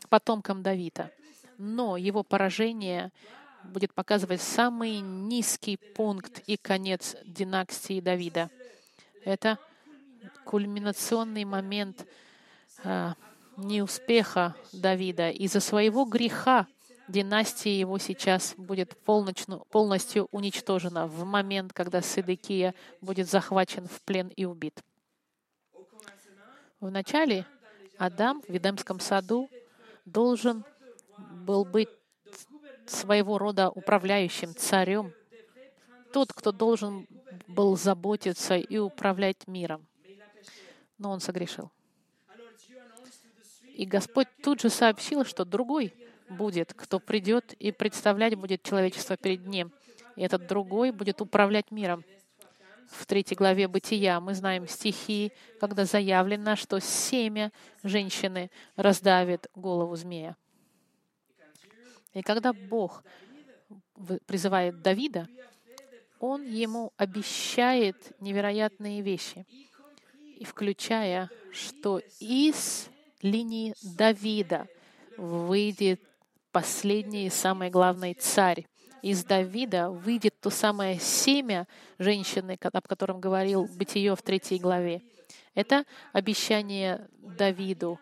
потомком 0.09 0.63
Давида. 0.63 1.11
Но 1.59 1.97
его 1.97 2.23
поражение 2.23 3.13
будет 3.63 3.93
показывать 3.95 4.41
самый 4.41 5.01
низкий 5.01 5.77
пункт 5.77 6.41
и 6.47 6.57
конец 6.57 7.17
династии 7.25 8.01
Давида. 8.01 8.51
Это 9.25 9.59
кульминационный 10.45 11.45
момент 11.45 12.07
э, 12.85 13.13
неуспеха 13.57 14.55
Давида. 14.73 15.31
Из-за 15.31 15.61
своего 15.61 16.05
греха 16.05 16.67
династия 17.09 17.79
его 17.79 17.99
сейчас 17.99 18.55
будет 18.57 18.97
полностью, 18.97 20.29
уничтожена 20.31 21.07
в 21.07 21.25
момент, 21.25 21.73
когда 21.73 22.03
Сыдекия 22.03 22.75
будет 23.01 23.29
захвачен 23.29 23.87
в 23.87 24.03
плен 24.03 24.29
и 24.29 24.45
убит. 24.45 24.83
Вначале 26.81 27.47
Адам 27.99 28.43
в 28.47 28.53
Едемском 28.53 29.01
саду 29.01 29.49
должен 30.05 30.65
был 31.19 31.65
быть 31.65 31.89
своего 32.87 33.39
рода 33.39 33.71
управляющим 33.71 34.55
царем, 34.55 35.13
тот, 36.13 36.33
кто 36.33 36.53
должен 36.53 37.07
был 37.47 37.77
заботиться 37.77 38.57
и 38.57 38.79
управлять 38.79 39.47
миром. 39.47 39.87
Но 40.99 41.11
он 41.11 41.21
согрешил. 41.21 41.71
И 43.77 43.85
Господь 43.85 44.29
тут 44.43 44.63
же 44.63 44.71
сообщил, 44.71 45.27
что 45.27 45.45
другой 45.45 45.93
будет, 46.31 46.73
кто 46.73 46.99
придет 46.99 47.53
и 47.53 47.73
представлять 47.73 48.35
будет 48.35 48.63
человечество 48.63 49.19
перед 49.19 49.47
Ним. 49.47 49.71
И 50.17 50.23
этот 50.23 50.47
другой 50.47 50.93
будет 50.93 51.21
управлять 51.21 51.71
миром. 51.71 52.03
В 52.89 53.05
третьей 53.05 53.37
главе 53.37 53.69
Бытия 53.69 54.19
мы 54.19 54.33
знаем 54.33 54.67
стихи, 54.67 55.31
когда 55.61 55.85
заявлено, 55.85 56.57
что 56.57 56.81
семя 56.81 57.53
женщины 57.83 58.51
раздавит 58.77 59.47
голову 59.55 59.95
змея. 59.95 60.37
И 62.15 62.23
когда 62.23 62.55
Бог 62.55 63.05
призывает 64.25 64.81
Давида, 64.81 65.29
Он 66.19 66.47
ему 66.47 66.95
обещает 66.97 68.19
невероятные 68.23 69.03
вещи, 69.03 69.47
включая, 70.41 71.29
что 71.53 72.01
из 72.21 72.89
линии 73.23 73.75
Давида 73.83 74.67
выйдет 75.17 76.01
последний 76.53 77.27
и 77.27 77.31
самый 77.31 77.71
главный 77.71 78.15
царь. 78.15 78.67
Из 79.03 79.25
Давида 79.25 79.91
выйдет 79.91 80.41
то 80.41 80.51
самое 80.51 80.99
семя 80.99 81.67
женщины, 81.99 82.59
об 82.61 82.89
котором 82.89 83.21
говорил 83.21 83.67
Бытие 83.67 84.17
в 84.17 84.23
третьей 84.23 84.59
главе. 84.59 85.03
Это 85.55 85.85
обещание 86.13 87.09
Давиду. 87.19 87.99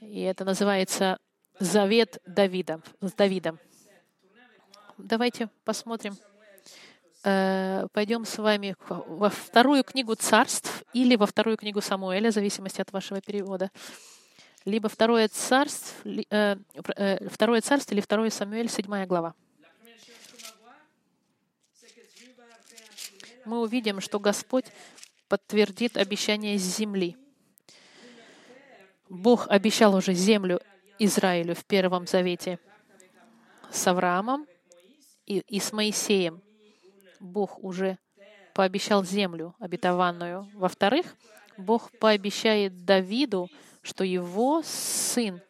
И 0.00 0.20
это 0.20 0.44
называется 0.44 1.18
Завет 1.60 2.22
Давида, 2.26 2.80
с 3.00 3.12
Давидом. 3.12 3.58
Давайте 4.96 5.48
посмотрим. 5.64 6.16
Э, 7.24 7.86
пойдем 7.92 8.24
с 8.24 8.38
вами 8.38 8.76
во 8.88 9.28
вторую 9.28 9.82
книгу 9.84 10.14
царств 10.14 10.84
или 10.92 11.16
во 11.16 11.26
вторую 11.26 11.56
книгу 11.56 11.80
Самуэля, 11.80 12.30
в 12.30 12.34
зависимости 12.34 12.80
от 12.80 12.92
вашего 12.92 13.20
перевода 13.20 13.70
либо 14.68 14.88
второе 14.88 15.28
царство, 15.28 16.08
э, 16.30 16.56
э, 16.96 17.28
второе 17.28 17.60
царство 17.62 17.94
или 17.94 18.00
второе 18.00 18.30
Самуэль, 18.30 18.68
седьмая 18.68 19.06
глава. 19.06 19.34
Мы 23.46 23.60
увидим, 23.60 24.00
что 24.00 24.20
Господь 24.20 24.66
подтвердит 25.26 25.96
обещание 25.96 26.58
земли. 26.58 27.16
Бог 29.08 29.48
обещал 29.48 29.94
уже 29.94 30.12
землю 30.12 30.60
Израилю 30.98 31.54
в 31.54 31.64
Первом 31.64 32.06
Завете 32.06 32.58
с 33.70 33.86
Авраамом 33.86 34.46
и, 35.24 35.38
и 35.38 35.60
с 35.60 35.72
Моисеем. 35.72 36.42
Бог 37.20 37.64
уже 37.64 37.96
пообещал 38.52 39.02
землю 39.02 39.54
обетованную. 39.60 40.50
Во-вторых, 40.52 41.16
Бог 41.56 41.90
пообещает 41.98 42.84
Давиду 42.84 43.48
что 43.88 44.04
его 44.04 44.62
сын 44.64 45.40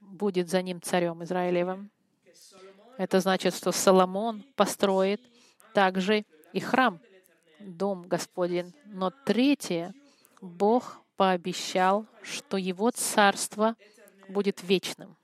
будет 0.00 0.50
за 0.50 0.60
ним 0.60 0.82
царем 0.82 1.22
Израилевым. 1.22 1.88
Это 2.98 3.20
значит, 3.20 3.54
что 3.54 3.70
Соломон 3.70 4.44
построит 4.56 5.20
также 5.72 6.24
и 6.52 6.58
храм, 6.58 6.98
дом 7.60 8.02
Господень. 8.08 8.74
Но 8.86 9.12
третье, 9.24 9.94
Бог 10.40 11.00
пообещал, 11.16 12.06
что 12.22 12.56
его 12.56 12.90
царство 12.90 13.76
будет 14.28 14.64
вечным. 14.64 15.16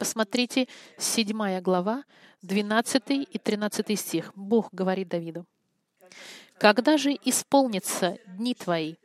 Посмотрите, 0.00 0.66
7 0.98 1.60
глава, 1.60 2.02
12 2.42 3.02
и 3.08 3.38
13 3.38 4.00
стих. 4.00 4.32
Бог 4.34 4.68
говорит 4.72 5.08
Давиду. 5.08 5.46
«Когда 6.58 6.96
же 6.96 7.16
исполнится 7.24 8.18
дни 8.26 8.54
твои, 8.54 8.96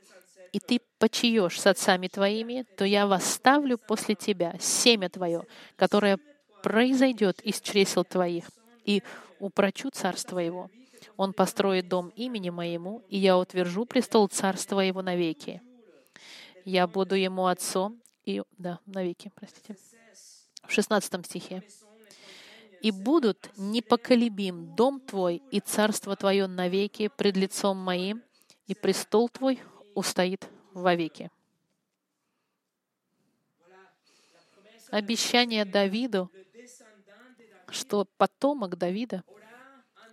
и 0.56 0.60
ты 0.60 0.80
почиешь 1.00 1.60
с 1.60 1.68
отцами 1.68 2.08
твоими, 2.08 2.66
то 2.78 2.86
я 2.86 3.08
восставлю 3.08 3.78
после 3.78 4.16
тебя 4.16 4.56
семя 4.58 5.10
твое, 5.10 5.44
которое 5.76 6.18
произойдет 6.64 7.42
из 7.42 7.60
чресел 7.60 8.06
твоих, 8.06 8.46
и 8.86 9.04
упрочу 9.40 9.90
царство 9.90 10.40
его. 10.40 10.72
Он 11.18 11.34
построит 11.34 11.90
дом 11.90 12.08
имени 12.16 12.52
моему, 12.52 13.04
и 13.10 13.18
я 13.18 13.38
утвержу 13.38 13.86
престол 13.86 14.30
царства 14.30 14.80
его 14.80 15.02
навеки. 15.02 15.62
Я 16.64 16.88
буду 16.88 17.16
ему 17.16 17.48
отцом, 17.48 18.02
и... 18.24 18.42
Да, 18.58 18.80
навеки, 18.86 19.34
простите. 19.36 19.76
В 20.64 20.72
16 20.72 21.26
стихе. 21.26 21.64
«И 22.82 22.92
будут 22.92 23.50
непоколебим 23.58 24.74
дом 24.78 25.02
твой 25.02 25.44
и 25.52 25.60
царство 25.60 26.16
твое 26.16 26.48
навеки 26.48 27.10
пред 27.10 27.36
лицом 27.36 27.76
моим, 27.76 28.24
и 28.68 28.74
престол 28.74 29.28
твой 29.28 29.60
устоит 29.96 30.48
вовеки. 30.74 31.32
Обещание 34.92 35.66
Давиду, 35.66 36.30
что 37.70 38.06
потомок 38.18 38.78
Давида 38.78 39.24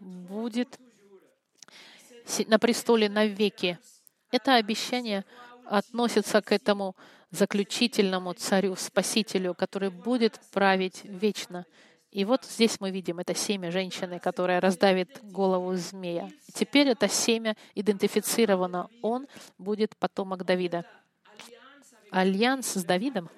будет 0.01 0.81
на 2.47 2.59
престоле 2.59 3.09
навеки. 3.09 3.79
Это 4.31 4.55
обещание 4.55 5.25
относится 5.67 6.41
к 6.41 6.53
этому 6.53 6.97
заключительному 7.31 8.33
царю, 8.35 8.77
спасителю, 8.77 9.55
который 9.55 9.91
будет 9.91 10.41
править 10.53 11.05
вечно. 11.05 11.67
И 12.13 12.27
вот 12.27 12.45
здесь 12.45 12.79
мы 12.79 12.91
видим 12.91 13.21
это 13.21 13.35
семя 13.35 13.71
женщины, 13.71 14.19
которая 14.19 14.61
раздавит 14.61 15.19
голову 15.23 15.75
змея. 15.75 16.31
Теперь 16.53 16.89
это 16.89 17.09
семя 17.09 17.57
идентифицировано. 17.75 18.91
Он 19.01 19.27
будет 19.57 19.97
потомок 19.97 20.45
Давида. 20.45 20.85
Альянс 22.11 22.75
с 22.75 22.85
Давидом, 22.85 23.31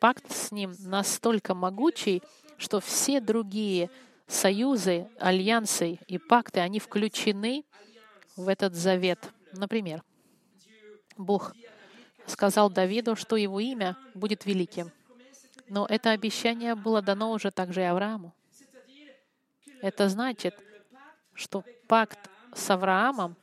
пакт 0.00 0.32
с 0.32 0.50
ним 0.50 0.74
настолько 0.78 1.54
могучий, 1.54 2.22
что 2.56 2.80
все 2.80 3.20
другие 3.20 3.90
союзы, 4.26 5.08
альянсы 5.20 5.98
и 6.06 6.16
пакты, 6.16 6.60
они 6.60 6.80
включены 6.80 7.66
в 8.34 8.48
этот 8.48 8.74
завет. 8.74 9.30
Например, 9.52 10.02
Бог 11.18 11.54
сказал 12.26 12.70
Давиду, 12.70 13.14
что 13.14 13.36
его 13.36 13.60
имя 13.60 13.94
будет 14.14 14.46
великим. 14.46 14.90
Но 15.68 15.86
это 15.86 16.10
обещание 16.10 16.74
было 16.74 17.02
дано 17.02 17.32
уже 17.32 17.50
также 17.50 17.80
и 17.80 17.84
Аврааму. 17.84 18.34
Это 19.82 20.08
значит, 20.08 20.54
что 21.34 21.64
пакт 21.86 22.30
с 22.54 22.70
Авраамом, 22.70 23.36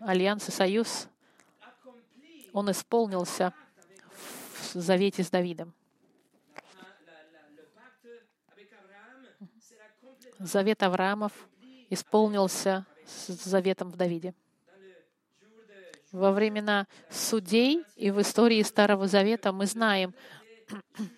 альянс 0.00 0.48
и 0.48 0.52
союз, 0.52 1.08
он 2.52 2.70
исполнился 2.70 3.52
в 4.74 4.80
завете 4.80 5.22
с 5.22 5.30
Давидом. 5.30 5.72
Завет 10.38 10.82
Авраамов 10.82 11.32
исполнился 11.90 12.86
с 13.04 13.26
заветом 13.44 13.90
в 13.90 13.96
Давиде. 13.96 14.34
Во 16.12 16.32
времена 16.32 16.86
судей 17.08 17.84
и 17.94 18.10
в 18.10 18.20
истории 18.20 18.62
Старого 18.62 19.06
Завета 19.06 19.52
мы 19.52 19.66
знаем, 19.66 20.14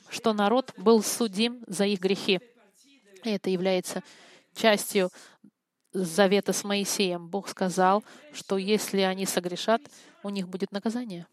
что 0.09 0.33
народ 0.33 0.73
был 0.77 1.03
судим 1.03 1.63
за 1.67 1.87
их 1.87 2.01
грехи. 2.01 2.41
И 3.25 3.31
это 3.31 3.51
является 3.51 4.03
частью 4.55 5.11
завета 5.93 6.53
с 6.53 6.65
Моисеем. 6.65 7.29
Бог 7.29 7.49
сказал, 7.49 8.05
что 8.33 8.59
если 8.59 9.01
они 9.01 9.27
согрешат, 9.27 9.83
у 10.23 10.31
них 10.31 10.49
будет 10.49 10.73
наказание. 10.73 11.27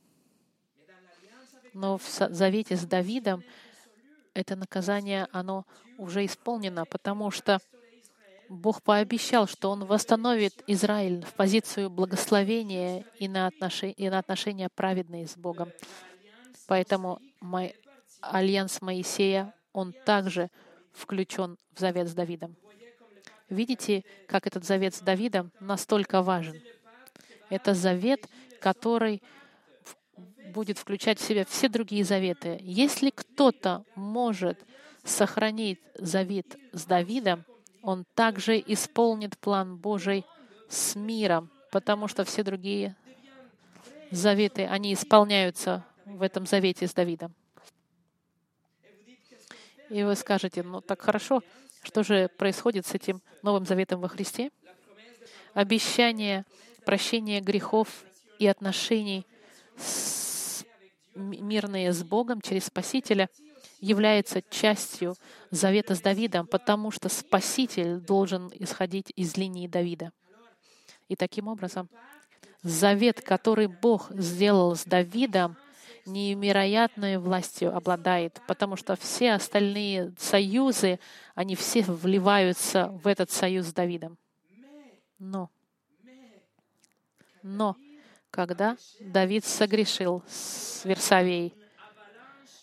Но 1.73 1.97
в 1.97 2.03
завете 2.07 2.75
с 2.75 2.85
Давидом 2.85 3.43
это 4.33 4.55
наказание, 4.55 5.27
оно 5.31 5.65
уже 5.97 6.25
исполнено, 6.25 6.85
потому 6.85 7.31
что 7.31 7.59
Бог 8.49 8.81
пообещал, 8.81 9.47
что 9.47 9.69
Он 9.69 9.85
восстановит 9.85 10.63
Израиль 10.65 11.23
в 11.23 11.33
позицию 11.33 11.89
благословения 11.89 13.05
и 13.19 13.27
на, 13.27 13.47
отношения, 13.47 13.93
и 13.93 14.09
на 14.09 14.17
отношения 14.17 14.69
праведные 14.73 15.27
с 15.27 15.37
Богом. 15.37 15.71
Поэтому 16.67 17.19
альянс 18.21 18.81
Моисея, 18.81 19.53
он 19.73 19.93
также 20.05 20.49
включен 20.91 21.57
в 21.73 21.79
завет 21.79 22.07
с 22.07 22.13
Давидом. 22.13 22.55
Видите, 23.49 24.03
как 24.27 24.45
этот 24.47 24.63
завет 24.63 24.93
с 24.93 25.01
Давидом 25.01 25.51
настолько 25.59 26.21
важен? 26.21 26.61
Это 27.49 27.73
завет, 27.73 28.27
который 28.59 29.21
будет 30.53 30.77
включать 30.77 31.19
в 31.19 31.25
себя 31.25 31.45
все 31.45 31.69
другие 31.69 32.03
заветы. 32.03 32.57
Если 32.61 33.09
кто-то 33.09 33.83
может 33.95 34.59
сохранить 35.03 35.79
завет 35.95 36.57
с 36.73 36.85
Давидом, 36.85 37.45
он 37.81 38.05
также 38.15 38.59
исполнит 38.59 39.37
план 39.37 39.77
Божий 39.77 40.25
с 40.67 40.95
миром, 40.95 41.49
потому 41.71 42.07
что 42.07 42.25
все 42.25 42.43
другие 42.43 42.95
заветы, 44.11 44.65
они 44.65 44.93
исполняются 44.93 45.85
в 46.05 46.21
этом 46.21 46.45
завете 46.45 46.87
с 46.87 46.93
Давидом. 46.93 47.33
И 49.89 50.03
вы 50.03 50.15
скажете, 50.15 50.63
ну 50.63 50.81
так 50.81 51.01
хорошо, 51.01 51.41
что 51.83 52.03
же 52.03 52.29
происходит 52.37 52.85
с 52.85 52.93
этим 52.93 53.21
Новым 53.41 53.65
Заветом 53.65 54.01
во 54.01 54.07
Христе? 54.07 54.51
Обещание 55.53 56.45
прощения 56.85 57.41
грехов 57.41 58.05
и 58.37 58.47
отношений 58.47 59.25
с, 59.77 60.63
мирные 61.15 61.91
с 61.91 62.03
Богом 62.03 62.41
через 62.41 62.65
Спасителя— 62.65 63.29
является 63.79 64.41
частью 64.41 65.15
завета 65.51 65.95
с 65.95 66.01
Давидом, 66.01 66.47
потому 66.47 66.91
что 66.91 67.09
Спаситель 67.09 67.99
должен 67.99 68.51
исходить 68.53 69.11
из 69.15 69.37
линии 69.37 69.67
Давида. 69.67 70.11
И 71.07 71.15
таким 71.15 71.47
образом, 71.47 71.89
завет, 72.61 73.21
который 73.21 73.67
Бог 73.67 74.11
сделал 74.11 74.75
с 74.75 74.83
Давидом, 74.83 75.57
невероятной 76.11 77.17
властью 77.17 77.75
обладает, 77.75 78.41
потому 78.47 78.75
что 78.75 78.95
все 78.95 79.33
остальные 79.33 80.13
союзы, 80.17 80.99
они 81.35 81.55
все 81.55 81.81
вливаются 81.81 82.87
в 82.87 83.07
этот 83.07 83.31
союз 83.31 83.67
с 83.67 83.73
Давидом. 83.73 84.17
Но, 85.17 85.49
но, 87.43 87.75
когда 88.31 88.77
Давид 88.99 89.45
согрешил 89.45 90.23
с 90.27 90.85
Версавией, 90.85 91.53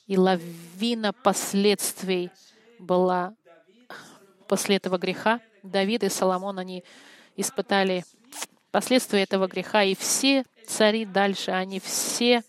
и 0.06 0.16
лавина 0.16 1.12
последствий 1.12 2.30
была 2.78 3.34
после 4.46 4.76
этого 4.76 4.98
греха. 4.98 5.40
Давид 5.62 6.04
и 6.04 6.08
Соломон, 6.08 6.58
они 6.58 6.84
испытали 7.34 8.04
последствия 8.70 9.22
этого 9.22 9.48
греха, 9.48 9.82
и 9.82 9.94
все 9.94 10.44
цари 10.66 11.04
дальше, 11.04 11.50
они 11.50 11.80
все, 11.80 12.44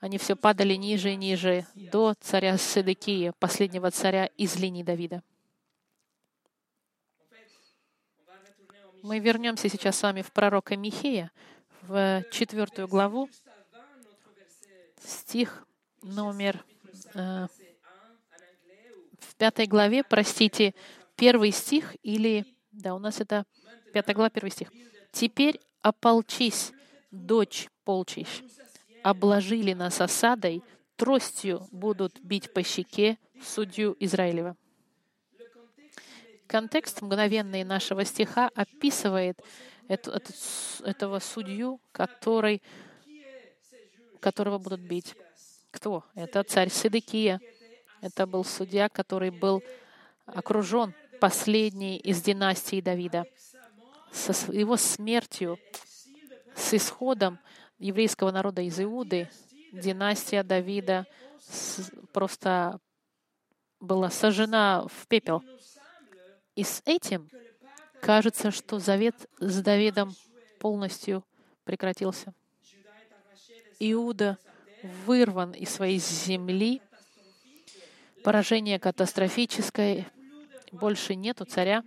они 0.00 0.18
все 0.18 0.36
падали 0.36 0.74
ниже 0.74 1.12
и 1.12 1.16
ниже 1.16 1.66
до 1.74 2.14
царя 2.20 2.58
Седекия, 2.58 3.32
последнего 3.38 3.90
царя 3.90 4.26
из 4.26 4.56
линии 4.56 4.82
Давида. 4.82 5.22
Мы 9.02 9.20
вернемся 9.20 9.68
сейчас 9.68 9.96
с 9.98 10.02
вами 10.02 10.22
в 10.22 10.32
пророка 10.32 10.76
Михея, 10.76 11.30
в 11.82 12.24
четвертую 12.30 12.88
главу, 12.88 13.28
стих 15.00 15.64
номер 16.02 16.64
э, 17.14 17.46
в 19.20 19.34
пятой 19.36 19.66
главе, 19.66 20.02
простите, 20.02 20.74
первый 21.14 21.52
стих 21.52 21.94
или... 22.02 22.44
Да, 22.72 22.94
у 22.94 22.98
нас 22.98 23.20
это 23.20 23.44
пятая 23.92 24.14
глава, 24.14 24.30
первый 24.30 24.50
стих. 24.50 24.70
«Теперь 25.12 25.60
ополчись, 25.80 26.72
дочь 27.10 27.68
полчищ, 27.84 28.42
обложили 29.10 29.72
нас 29.72 30.00
осадой, 30.00 30.64
тростью 30.96 31.68
будут 31.70 32.18
бить 32.20 32.52
по 32.52 32.62
щеке 32.64 33.18
судью 33.40 33.96
Израилева». 34.00 34.56
Контекст 36.48 37.02
мгновенный 37.02 37.62
нашего 37.62 38.04
стиха 38.04 38.50
описывает 38.54 39.40
этого 39.88 41.20
судью, 41.20 41.80
который, 41.92 42.62
которого 44.18 44.58
будут 44.58 44.80
бить. 44.80 45.14
Кто? 45.70 46.04
Это 46.16 46.42
царь 46.42 46.70
Сидыкия. 46.70 47.40
Это 48.00 48.26
был 48.26 48.44
судья, 48.44 48.88
который 48.88 49.30
был 49.30 49.62
окружен 50.24 50.94
последний 51.20 51.96
из 51.98 52.22
династии 52.22 52.80
Давида. 52.80 53.24
Со 54.10 54.32
его 54.52 54.76
смертью, 54.76 55.58
с 56.56 56.74
исходом 56.74 57.38
еврейского 57.78 58.30
народа 58.30 58.62
из 58.62 58.80
Иуды, 58.80 59.28
династия 59.72 60.42
Давида 60.42 61.06
просто 62.12 62.80
была 63.80 64.10
сожжена 64.10 64.86
в 64.88 65.06
пепел. 65.06 65.42
И 66.54 66.64
с 66.64 66.82
этим 66.86 67.28
кажется, 68.00 68.50
что 68.50 68.78
завет 68.78 69.14
с 69.38 69.60
Давидом 69.62 70.14
полностью 70.58 71.24
прекратился. 71.64 72.32
Иуда 73.78 74.38
вырван 75.04 75.52
из 75.52 75.70
своей 75.70 75.98
земли, 75.98 76.80
поражение 78.24 78.78
катастрофическое, 78.78 80.06
больше 80.72 81.14
нету 81.14 81.44
царя, 81.44 81.84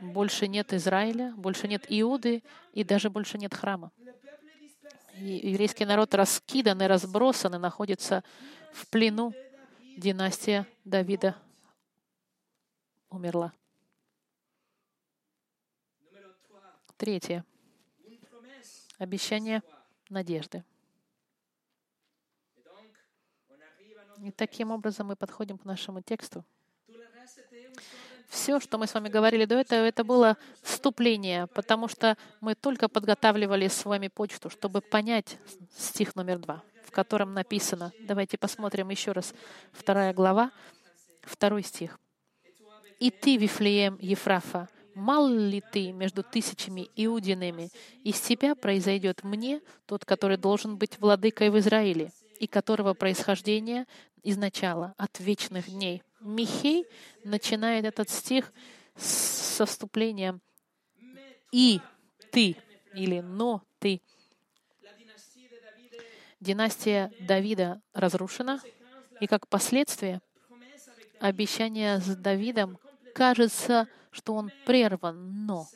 больше 0.00 0.48
нет 0.48 0.72
Израиля, 0.72 1.32
больше 1.36 1.68
нет 1.68 1.84
Иуды 1.88 2.42
и 2.72 2.84
даже 2.84 3.10
больше 3.10 3.38
нет 3.38 3.54
храма. 3.54 3.92
Еврейский 5.20 5.84
народ 5.84 6.14
раскидан 6.14 6.80
и 6.82 6.86
разбросан 6.86 7.54
и 7.54 7.58
находится 7.58 8.22
в 8.72 8.88
плену. 8.88 9.34
Династия 9.96 10.66
Давида 10.84 11.36
умерла. 13.10 13.52
Третье. 16.96 17.44
Обещание 18.98 19.62
надежды. 20.08 20.64
И 24.22 24.30
таким 24.32 24.72
образом 24.72 25.08
мы 25.08 25.16
подходим 25.16 25.58
к 25.58 25.64
нашему 25.64 26.02
тексту. 26.02 26.44
Все, 28.28 28.60
что 28.60 28.76
мы 28.76 28.86
с 28.86 28.94
вами 28.94 29.08
говорили 29.08 29.46
до 29.46 29.54
этого, 29.54 29.80
это 29.80 30.04
было 30.04 30.36
вступление, 30.62 31.46
потому 31.48 31.88
что 31.88 32.16
мы 32.40 32.54
только 32.54 32.88
подготавливали 32.88 33.68
с 33.68 33.84
вами 33.86 34.08
почту, 34.08 34.50
чтобы 34.50 34.82
понять 34.82 35.38
стих 35.76 36.14
номер 36.14 36.38
два, 36.38 36.62
в 36.84 36.90
котором 36.90 37.32
написано. 37.32 37.90
Давайте 38.00 38.36
посмотрим 38.36 38.90
еще 38.90 39.12
раз. 39.12 39.32
Вторая 39.72 40.12
глава, 40.12 40.50
второй 41.22 41.62
стих. 41.62 41.98
«И 43.00 43.10
ты, 43.10 43.38
Вифлеем 43.38 43.96
Ефрафа, 44.00 44.68
мал 44.94 45.26
ли 45.28 45.62
ты 45.72 45.92
между 45.92 46.22
тысячами 46.22 46.90
иудинами? 46.96 47.70
Из 48.04 48.20
тебя 48.20 48.54
произойдет 48.54 49.24
мне 49.24 49.62
тот, 49.86 50.04
который 50.04 50.36
должен 50.36 50.76
быть 50.76 50.98
владыкой 51.00 51.48
в 51.48 51.58
Израиле, 51.58 52.12
и 52.38 52.46
которого 52.46 52.94
происхождение 52.94 53.86
изначала, 54.22 54.94
от 54.96 55.20
вечных 55.20 55.68
дней. 55.70 56.02
Михей 56.20 56.86
начинает 57.24 57.84
этот 57.84 58.10
стих 58.10 58.52
со 58.96 59.66
вступлением 59.66 60.40
«и 61.52 61.80
ты» 62.32 62.56
или 62.94 63.20
«но 63.20 63.62
ты». 63.78 64.02
Династия 66.40 67.12
Давида 67.20 67.80
разрушена, 67.94 68.60
и 69.20 69.26
как 69.26 69.48
последствие 69.48 70.20
обещание 71.18 71.98
с 71.98 72.14
Давидом 72.16 72.78
кажется, 73.14 73.88
что 74.10 74.34
он 74.34 74.52
прерван, 74.64 75.46
но 75.46 75.66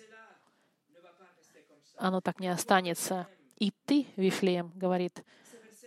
оно 1.96 2.20
так 2.20 2.40
не 2.40 2.48
останется. 2.48 3.27
И 3.59 3.72
ты, 3.87 4.07
Вифлеем, 4.16 4.72
говорит 4.75 5.25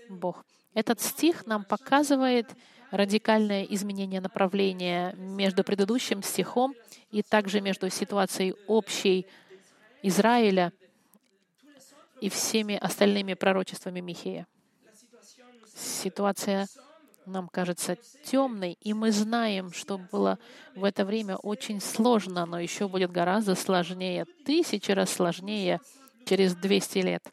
Бог. 0.10 0.46
Этот 0.76 1.00
стих 1.02 1.48
нам 1.48 1.64
показывает 1.64 2.54
радикальное 2.92 3.64
изменение 3.64 4.20
направления 4.20 5.14
между 5.14 5.64
предыдущим 5.64 6.22
стихом 6.22 6.76
и 7.12 7.24
также 7.24 7.62
между 7.62 7.90
ситуацией 7.90 8.56
общей 8.68 9.26
Израиля 10.04 10.74
и 12.20 12.30
всеми 12.30 12.76
остальными 12.76 13.34
пророчествами 13.36 14.02
Михея. 14.02 14.48
Ситуация 15.76 16.68
нам 17.26 17.48
кажется 17.48 17.98
темной, 18.26 18.78
и 18.82 18.94
мы 18.94 19.12
знаем, 19.12 19.72
что 19.72 19.98
было 19.98 20.38
в 20.76 20.84
это 20.84 21.06
время 21.06 21.38
очень 21.38 21.80
сложно, 21.80 22.46
но 22.46 22.60
еще 22.60 22.90
будет 22.90 23.12
гораздо 23.12 23.56
сложнее, 23.56 24.26
тысячи 24.46 24.92
раз 24.92 25.10
сложнее 25.10 25.80
через 26.26 26.54
200 26.54 26.98
лет, 27.00 27.24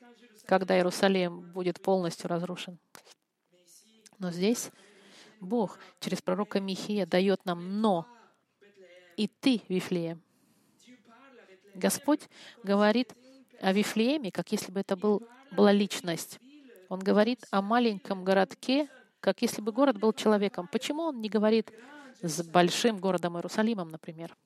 когда 0.46 0.76
Иерусалим 0.76 1.52
будет 1.52 1.82
полностью 1.82 2.28
разрушен. 2.28 2.78
Но 4.22 4.30
здесь 4.30 4.70
Бог 5.40 5.80
через 5.98 6.22
пророка 6.22 6.60
Михея 6.60 7.06
дает 7.06 7.44
нам 7.44 7.80
«но». 7.80 8.06
И 9.16 9.26
ты, 9.26 9.62
Вифлеем. 9.68 10.22
Господь 11.74 12.20
говорит 12.62 13.16
о 13.60 13.72
Вифлееме, 13.72 14.30
как 14.30 14.52
если 14.52 14.70
бы 14.70 14.78
это 14.78 14.96
был, 14.96 15.26
была 15.50 15.72
личность. 15.72 16.38
Он 16.88 17.00
говорит 17.00 17.44
о 17.50 17.62
маленьком 17.62 18.22
городке, 18.22 18.88
как 19.18 19.42
если 19.42 19.60
бы 19.60 19.72
город 19.72 19.98
был 19.98 20.12
человеком. 20.12 20.68
Почему 20.70 21.02
он 21.02 21.20
не 21.20 21.28
говорит 21.28 21.72
с 22.22 22.44
большим 22.44 22.98
городом 22.98 23.36
Иерусалимом, 23.36 23.88
например? 23.88 24.36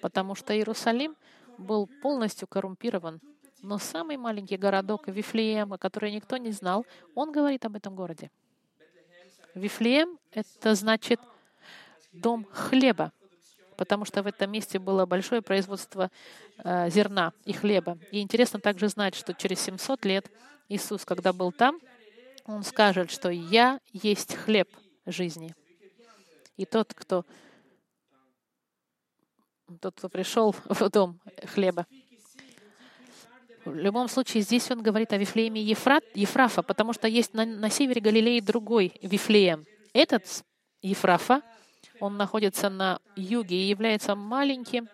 Потому 0.00 0.34
что 0.34 0.56
Иерусалим 0.56 1.14
был 1.58 1.90
полностью 2.00 2.48
коррумпирован. 2.48 3.20
Но 3.60 3.76
самый 3.76 4.16
маленький 4.16 4.56
городок 4.56 5.08
Вифлеема, 5.08 5.76
который 5.76 6.10
никто 6.10 6.38
не 6.38 6.52
знал, 6.52 6.86
он 7.14 7.32
говорит 7.32 7.66
об 7.66 7.76
этом 7.76 7.94
городе. 7.94 8.30
Вифлеем— 9.54 10.18
это 10.30 10.74
значит 10.74 11.20
дом 12.12 12.46
хлеба, 12.50 13.12
потому 13.76 14.04
что 14.04 14.22
в 14.22 14.26
этом 14.26 14.50
месте 14.50 14.78
было 14.78 15.06
большое 15.06 15.42
производство 15.42 16.10
э, 16.58 16.90
зерна 16.90 17.32
и 17.44 17.52
хлеба. 17.52 17.98
И 18.10 18.20
интересно 18.20 18.60
также 18.60 18.88
знать, 18.88 19.14
что 19.14 19.34
через 19.34 19.60
700 19.60 20.04
лет 20.04 20.30
Иисус, 20.68 21.04
когда 21.04 21.32
был 21.32 21.52
там, 21.52 21.78
он 22.44 22.62
скажет, 22.62 23.10
что 23.10 23.30
«Я 23.30 23.80
есть 23.92 24.34
хлеб 24.34 24.68
жизни». 25.06 25.54
И 26.56 26.64
тот, 26.64 26.92
кто, 26.94 27.24
тот, 29.80 29.96
кто 29.96 30.08
пришел 30.08 30.52
в 30.52 30.90
дом 30.90 31.20
хлеба. 31.44 31.86
В 33.64 33.74
любом 33.74 34.08
случае, 34.08 34.42
здесь 34.42 34.70
он 34.70 34.82
говорит 34.82 35.12
о 35.12 35.18
Вифлееме 35.18 35.62
Ефрат, 35.62 36.02
Ефрафа, 36.14 36.62
потому 36.62 36.92
что 36.92 37.06
есть 37.06 37.32
на, 37.32 37.44
на 37.44 37.70
севере 37.70 38.00
Галилеи 38.00 38.40
другой 38.40 38.92
Вифлеем. 39.02 39.66
Этот 39.92 40.24
Ефрафа, 40.82 41.42
он 42.00 42.16
находится 42.16 42.68
на 42.68 42.98
юге 43.14 43.56
и 43.56 43.68
является 43.68 44.16
маленьким, 44.16 44.88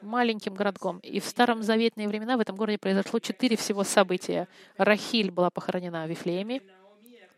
маленьким 0.00 0.54
городком. 0.54 0.98
И 0.98 1.18
в 1.18 1.24
Старом 1.24 1.62
Заветные 1.62 2.06
времена 2.06 2.36
в 2.36 2.40
этом 2.40 2.54
городе 2.54 2.78
произошло 2.78 3.18
четыре 3.18 3.56
всего 3.56 3.82
события. 3.82 4.46
Рахиль 4.76 5.32
была 5.32 5.50
похоронена 5.50 6.06
в 6.06 6.10
Вифлееме, 6.10 6.62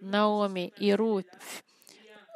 Наоми 0.01 0.73
и 0.79 0.92
Рут 0.92 1.27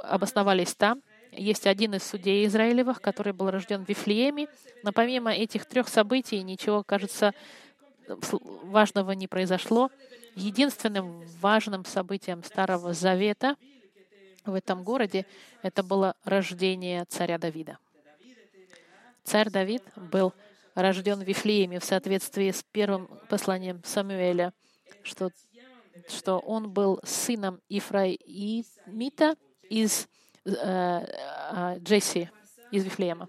обосновались 0.03 0.75
там. 0.75 1.03
Есть 1.33 1.67
один 1.67 1.95
из 1.95 2.05
судей 2.05 2.47
Израилевых, 2.47 3.01
который 3.01 3.33
был 3.33 3.51
рожден 3.51 3.85
в 3.85 3.89
Вифлееме. 3.89 4.47
Но 4.83 4.93
помимо 4.93 5.33
этих 5.33 5.67
трех 5.67 5.89
событий 5.89 6.43
ничего, 6.43 6.85
кажется, 6.85 7.33
важного 8.07 9.13
не 9.13 9.29
произошло. 9.29 9.91
Единственным 10.35 11.25
важным 11.41 11.85
событием 11.85 12.43
Старого 12.43 12.93
Завета 12.93 13.57
в 14.45 14.55
этом 14.55 14.83
городе 14.83 15.27
это 15.63 15.83
было 15.83 16.17
рождение 16.25 17.05
царя 17.09 17.39
Давида. 17.39 17.79
Царь 19.23 19.49
Давид 19.51 19.83
был 19.97 20.35
рожден 20.75 21.21
в 21.21 21.25
Вифлееме 21.25 21.81
в 21.81 21.85
соответствии 21.85 22.51
с 22.51 22.63
первым 22.73 23.09
посланием 23.29 23.83
Самуэля, 23.85 24.53
что, 25.03 25.31
что 26.09 26.39
он 26.39 26.71
был 26.71 27.01
сыном 27.05 27.61
Ифраимита 27.69 29.37
из 29.71 30.09
э, 30.45 30.51
э, 30.53 31.79
Джесси, 31.79 32.29
из 32.71 32.85
Вифлеема. 32.85 33.29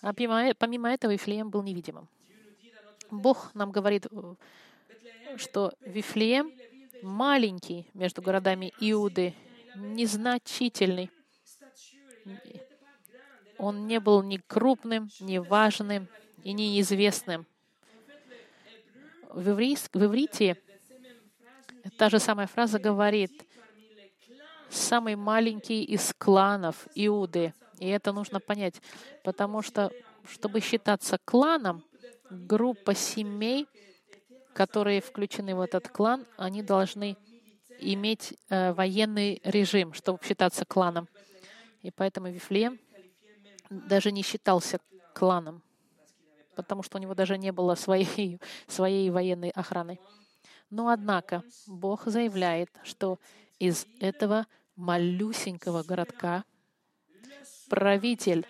А 0.00 0.12
помимо, 0.12 0.54
помимо 0.54 0.92
этого 0.92 1.12
Вифлеем 1.12 1.50
был 1.50 1.62
невидимым. 1.62 2.08
Бог 3.10 3.54
нам 3.54 3.70
говорит, 3.70 4.06
что 5.36 5.72
Вифлеем 5.80 6.52
маленький 7.02 7.88
между 7.94 8.22
городами 8.22 8.72
Иуды, 8.80 9.34
незначительный. 9.74 11.10
Он 13.56 13.86
не 13.86 14.00
был 14.00 14.22
ни 14.22 14.36
крупным, 14.36 15.10
ни 15.20 15.38
важным 15.38 16.08
и 16.44 16.52
неизвестным. 16.52 17.46
В, 19.30 19.50
иврит, 19.50 19.88
в 19.92 20.04
иврите 20.04 20.56
та 21.96 22.08
же 22.08 22.18
самая 22.18 22.46
фраза 22.46 22.78
говорит 22.78 23.46
«самый 24.70 25.16
маленький 25.16 25.84
из 25.84 26.14
кланов 26.16 26.86
Иуды». 26.94 27.52
И 27.78 27.88
это 27.88 28.12
нужно 28.12 28.40
понять, 28.40 28.80
потому 29.22 29.62
что, 29.62 29.92
чтобы 30.28 30.60
считаться 30.60 31.18
кланом, 31.24 31.84
группа 32.30 32.94
семей, 32.94 33.66
которые 34.54 35.00
включены 35.00 35.54
в 35.54 35.60
этот 35.60 35.88
клан, 35.88 36.26
они 36.36 36.62
должны 36.62 37.16
иметь 37.80 38.34
э, 38.48 38.72
военный 38.72 39.40
режим, 39.44 39.92
чтобы 39.92 40.18
считаться 40.24 40.64
кланом. 40.64 41.08
И 41.82 41.90
поэтому 41.90 42.28
Вифлеем 42.28 42.78
даже 43.70 44.10
не 44.12 44.22
считался 44.22 44.80
кланом, 45.14 45.62
потому 46.56 46.82
что 46.82 46.98
у 46.98 47.00
него 47.00 47.14
даже 47.14 47.38
не 47.38 47.52
было 47.52 47.74
своей, 47.74 48.40
своей 48.66 49.10
военной 49.10 49.50
охраны. 49.50 49.98
Но 50.70 50.88
однако 50.88 51.42
Бог 51.66 52.06
заявляет, 52.06 52.70
что 52.82 53.18
из 53.58 53.86
этого 54.00 54.46
малюсенького 54.76 55.82
городка 55.82 56.44
правитель 57.68 58.46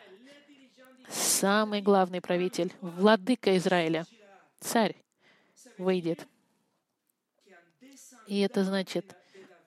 самый 1.09 1.83
главный 1.83 2.21
правитель, 2.21 2.73
владыка 2.81 3.57
Израиля, 3.57 4.07
царь, 4.61 4.97
выйдет. 5.79 6.27
И 8.27 8.41
это 8.41 8.65
значит, 8.65 9.17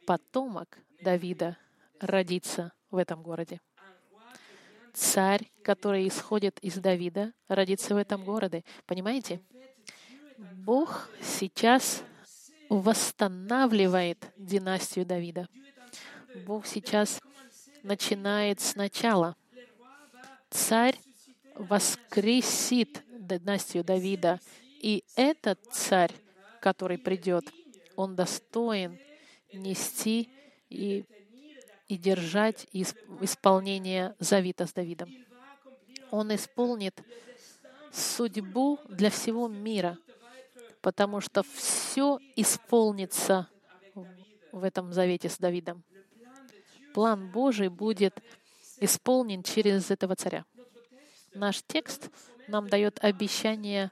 потомок 0.05 0.77
Давида 1.01 1.57
родится 1.99 2.73
в 2.89 2.97
этом 2.97 3.23
городе. 3.23 3.59
Царь, 4.93 5.49
который 5.63 6.07
исходит 6.07 6.59
из 6.59 6.75
Давида, 6.75 7.33
родится 7.47 7.95
в 7.95 7.97
этом 7.97 8.23
городе. 8.23 8.63
Понимаете? 8.85 9.41
Бог 10.37 11.09
сейчас 11.21 12.03
восстанавливает 12.69 14.31
династию 14.37 15.05
Давида. 15.05 15.47
Бог 16.45 16.65
сейчас 16.65 17.21
начинает 17.83 18.59
сначала. 18.59 19.35
Царь 20.49 20.99
воскресит 21.61 23.03
династию 23.19 23.83
Давида. 23.83 24.39
И 24.81 25.03
этот 25.15 25.59
царь, 25.71 26.11
который 26.59 26.97
придет, 26.97 27.45
он 27.95 28.15
достоин 28.15 28.97
нести 29.53 30.29
и, 30.69 31.05
и 31.87 31.97
держать 31.97 32.67
исполнение 32.73 34.15
завита 34.19 34.65
с 34.65 34.73
Давидом. 34.73 35.09
Он 36.09 36.33
исполнит 36.33 36.99
судьбу 37.91 38.79
для 38.89 39.09
всего 39.09 39.47
мира, 39.47 39.97
потому 40.81 41.21
что 41.21 41.43
все 41.43 42.19
исполнится 42.35 43.47
в 44.51 44.63
этом 44.63 44.91
завете 44.93 45.29
с 45.29 45.37
Давидом. 45.37 45.83
План 46.93 47.31
Божий 47.31 47.69
будет 47.69 48.19
исполнен 48.79 49.43
через 49.43 49.91
этого 49.91 50.15
царя. 50.15 50.43
Наш 51.33 51.63
текст 51.63 52.09
нам 52.47 52.67
дает 52.67 53.01
обещание 53.03 53.89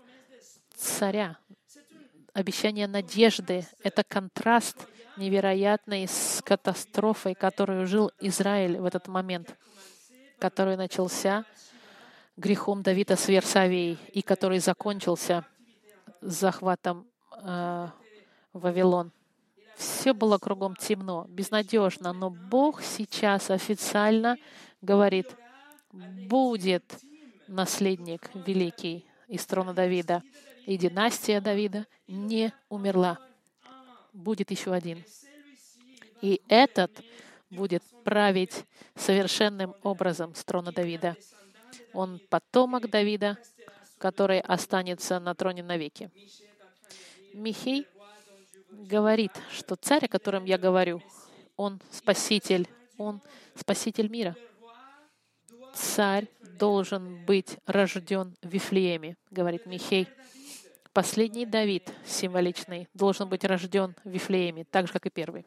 царя, 0.76 1.38
обещание 2.34 2.86
надежды. 2.86 3.66
Это 3.82 4.04
контраст 4.04 4.78
невероятный 5.16 6.06
с 6.08 6.42
катастрофой, 6.44 7.36
которую 7.36 7.88
жил 7.88 8.12
Израиль 8.20 8.78
в 8.80 8.86
этот 8.86 9.08
момент, 9.08 9.58
который 10.38 10.76
начался 10.76 11.46
грехом 12.36 12.84
Давида 12.84 13.16
с 13.16 13.28
Версавией 13.30 13.98
и 14.12 14.22
который 14.22 14.60
закончился 14.60 15.46
захватом 16.22 17.08
э, 17.42 17.88
Вавилон. 18.52 19.14
Все 19.78 20.14
было 20.14 20.38
кругом 20.38 20.76
темно, 20.76 21.26
безнадежно, 21.30 22.12
но 22.12 22.30
Бог 22.30 22.82
сейчас 22.82 23.50
официально 23.50 24.38
говорит, 24.82 25.28
будет 25.92 26.84
наследник 27.50 28.30
великий 28.34 29.06
из 29.28 29.46
трона 29.46 29.74
Давида. 29.74 30.24
И 30.66 30.78
династия 30.78 31.42
Давида 31.42 31.86
не 32.08 32.54
умерла. 32.70 33.18
Будет 34.14 34.52
еще 34.52 34.74
один. 34.74 35.04
И 36.22 36.42
этот 36.48 36.92
будет 37.50 37.84
править 38.04 38.64
совершенным 38.96 39.74
образом 39.84 40.36
с 40.36 40.44
трона 40.44 40.72
Давида. 40.72 41.16
Он 41.94 42.20
потомок 42.30 42.90
Давида, 42.90 43.38
который 43.98 44.40
останется 44.42 45.20
на 45.20 45.34
троне 45.34 45.64
навеки. 45.64 46.12
Михей 47.34 47.88
говорит, 48.72 49.32
что 49.52 49.76
царь, 49.76 50.06
о 50.06 50.08
котором 50.08 50.46
я 50.46 50.58
говорю, 50.58 51.02
он 51.56 51.82
спаситель, 51.92 52.68
он 52.98 53.22
спаситель 53.56 54.10
мира. 54.10 54.36
Царь 55.74 56.28
должен 56.60 57.26
быть 57.26 57.58
рожден 57.66 58.36
в 58.44 58.50
Вифлееме, 58.50 59.16
говорит 59.32 59.66
Михей. 59.66 60.08
Последний 60.94 61.46
Давид, 61.46 61.92
символичный, 62.06 62.88
должен 62.94 63.30
быть 63.30 63.46
рожден 63.46 63.96
в 64.04 64.10
Вифлееме, 64.10 64.66
так 64.66 64.88
же, 64.88 64.94
как 64.94 65.06
и 65.06 65.10
первый. 65.10 65.46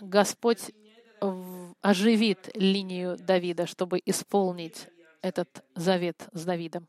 Господь 0.00 0.72
оживит 1.80 2.50
линию 2.54 3.16
Давида, 3.16 3.66
чтобы 3.66 4.02
исполнить 4.04 4.88
этот 5.22 5.64
завет 5.74 6.28
с 6.32 6.44
Давидом. 6.44 6.86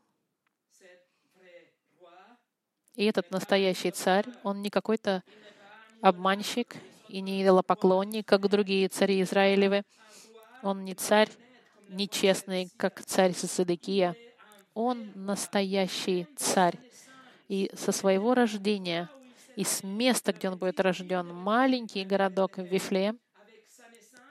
И 2.94 3.04
этот 3.04 3.30
настоящий 3.30 3.90
царь, 3.90 4.26
он 4.42 4.62
не 4.62 4.70
какой-то 4.70 5.22
обманщик 6.00 6.76
и 7.08 7.20
не 7.20 7.42
идолопоклонник, 7.42 8.26
как 8.26 8.48
другие 8.48 8.88
цари 8.88 9.22
Израилевы. 9.22 9.82
Он 10.62 10.84
не 10.84 10.94
царь 10.94 11.30
нечестный, 11.88 12.70
как 12.76 13.04
царь 13.04 13.32
Садыкия. 13.34 14.16
Он 14.74 15.12
настоящий 15.14 16.26
царь. 16.36 16.78
И 17.48 17.70
со 17.74 17.92
своего 17.92 18.34
рождения, 18.34 19.08
и 19.54 19.64
с 19.64 19.82
места, 19.82 20.32
где 20.32 20.48
он 20.48 20.58
будет 20.58 20.80
рожден, 20.80 21.32
маленький 21.32 22.04
городок 22.04 22.58
Вифлеем, 22.58 23.18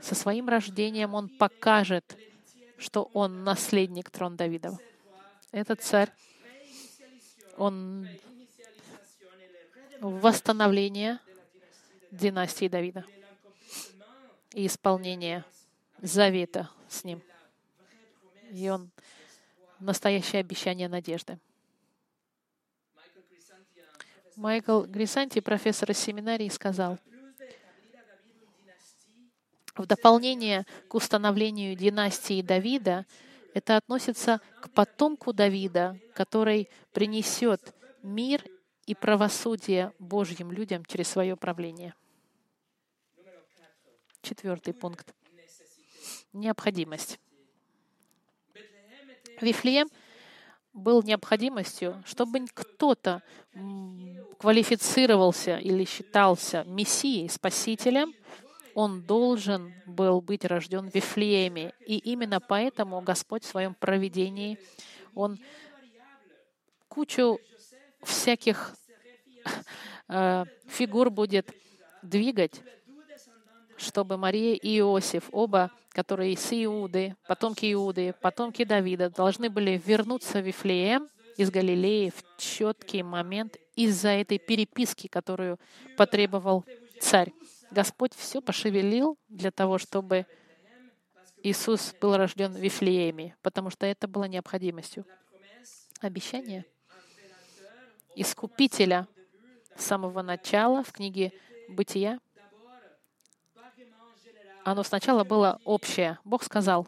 со 0.01 0.13
своим 0.13 0.49
рождением 0.49 1.13
он 1.13 1.29
покажет, 1.29 2.17
что 2.77 3.09
он 3.13 3.43
наследник 3.43 4.11
трон 4.11 4.35
Давидова. 4.35 4.77
Этот 5.51 5.81
царь, 5.81 6.11
он 7.57 8.07
восстановление 10.01 11.19
династии 12.15 12.67
Давида 12.67 13.05
и 14.53 14.67
исполнение 14.67 15.43
завета 16.01 16.69
с 16.87 17.03
ним. 17.03 17.21
И 18.51 18.69
он 18.69 18.89
настоящее 19.79 20.39
обещание 20.39 20.87
надежды. 20.87 21.39
Майкл 24.35 24.81
Грисанти, 24.81 25.39
профессор 25.39 25.91
из 25.91 25.97
семинарии, 25.97 26.49
сказал, 26.49 26.99
в 29.75 29.85
дополнение 29.85 30.65
к 30.87 30.95
установлению 30.95 31.75
династии 31.75 32.41
Давида, 32.41 33.05
это 33.53 33.77
относится 33.77 34.41
к 34.61 34.69
потомку 34.69 35.33
Давида, 35.33 35.97
который 36.13 36.69
принесет 36.91 37.73
мир 38.01 38.43
и 38.85 38.93
правосудие 38.95 39.93
Божьим 39.99 40.51
людям 40.51 40.85
через 40.85 41.07
свое 41.07 41.35
правление. 41.35 41.93
Четвертый 44.25 44.73
пункт. 44.73 45.13
Необходимость. 46.33 47.19
Вифлеем 49.39 49.87
был 50.73 51.03
необходимостью, 51.03 52.01
чтобы 52.07 52.47
кто-то 52.51 53.21
квалифицировался 54.39 55.57
или 55.57 55.85
считался 55.85 56.63
мессией, 56.63 57.29
спасителем, 57.29 58.15
он 58.73 59.03
должен 59.03 59.71
был 59.85 60.21
быть 60.21 60.43
рожден 60.43 60.89
в 60.89 60.95
Вифлееме. 60.95 61.75
И 61.85 61.99
именно 61.99 62.39
поэтому 62.39 63.01
Господь 63.01 63.43
в 63.43 63.47
своем 63.47 63.75
проведении, 63.75 64.57
Он 65.13 65.37
кучу 66.87 67.39
всяких 68.01 68.75
э, 70.07 70.45
фигур 70.67 71.11
будет 71.11 71.53
двигать, 72.01 72.63
чтобы 73.77 74.17
Мария 74.17 74.55
и 74.55 74.79
Иосиф, 74.79 75.29
оба, 75.31 75.71
которые 75.89 76.37
с 76.37 76.51
Иуды, 76.51 77.15
потомки 77.27 77.71
Иуды, 77.71 78.13
потомки 78.21 78.63
Давида, 78.63 79.09
должны 79.09 79.49
были 79.49 79.81
вернуться 79.83 80.39
в 80.39 80.45
Вифлеем 80.45 81.07
из 81.37 81.51
Галилеи 81.51 82.11
в 82.11 82.23
четкий 82.37 83.03
момент 83.03 83.57
из-за 83.75 84.09
этой 84.09 84.37
переписки, 84.37 85.07
которую 85.07 85.59
потребовал 85.97 86.65
царь. 86.99 87.31
Господь 87.71 88.13
все 88.15 88.41
пошевелил 88.41 89.17
для 89.27 89.51
того, 89.51 89.77
чтобы 89.77 90.25
Иисус 91.43 91.93
был 91.99 92.15
рожден 92.15 92.53
в 92.53 92.59
Вифлееме, 92.59 93.35
потому 93.41 93.69
что 93.69 93.85
это 93.85 94.07
было 94.07 94.25
необходимостью. 94.25 95.05
Обещание— 96.01 96.65
Искупителя 98.15 99.09
с 99.75 99.83
самого 99.83 100.21
начала 100.21 100.83
в 100.83 100.93
книге 100.93 101.33
«Бытия». 101.67 102.19
Оно 104.65 104.81
сначала 104.81 105.23
было 105.23 105.61
общее. 105.63 106.17
Бог 106.23 106.43
сказал, 106.43 106.87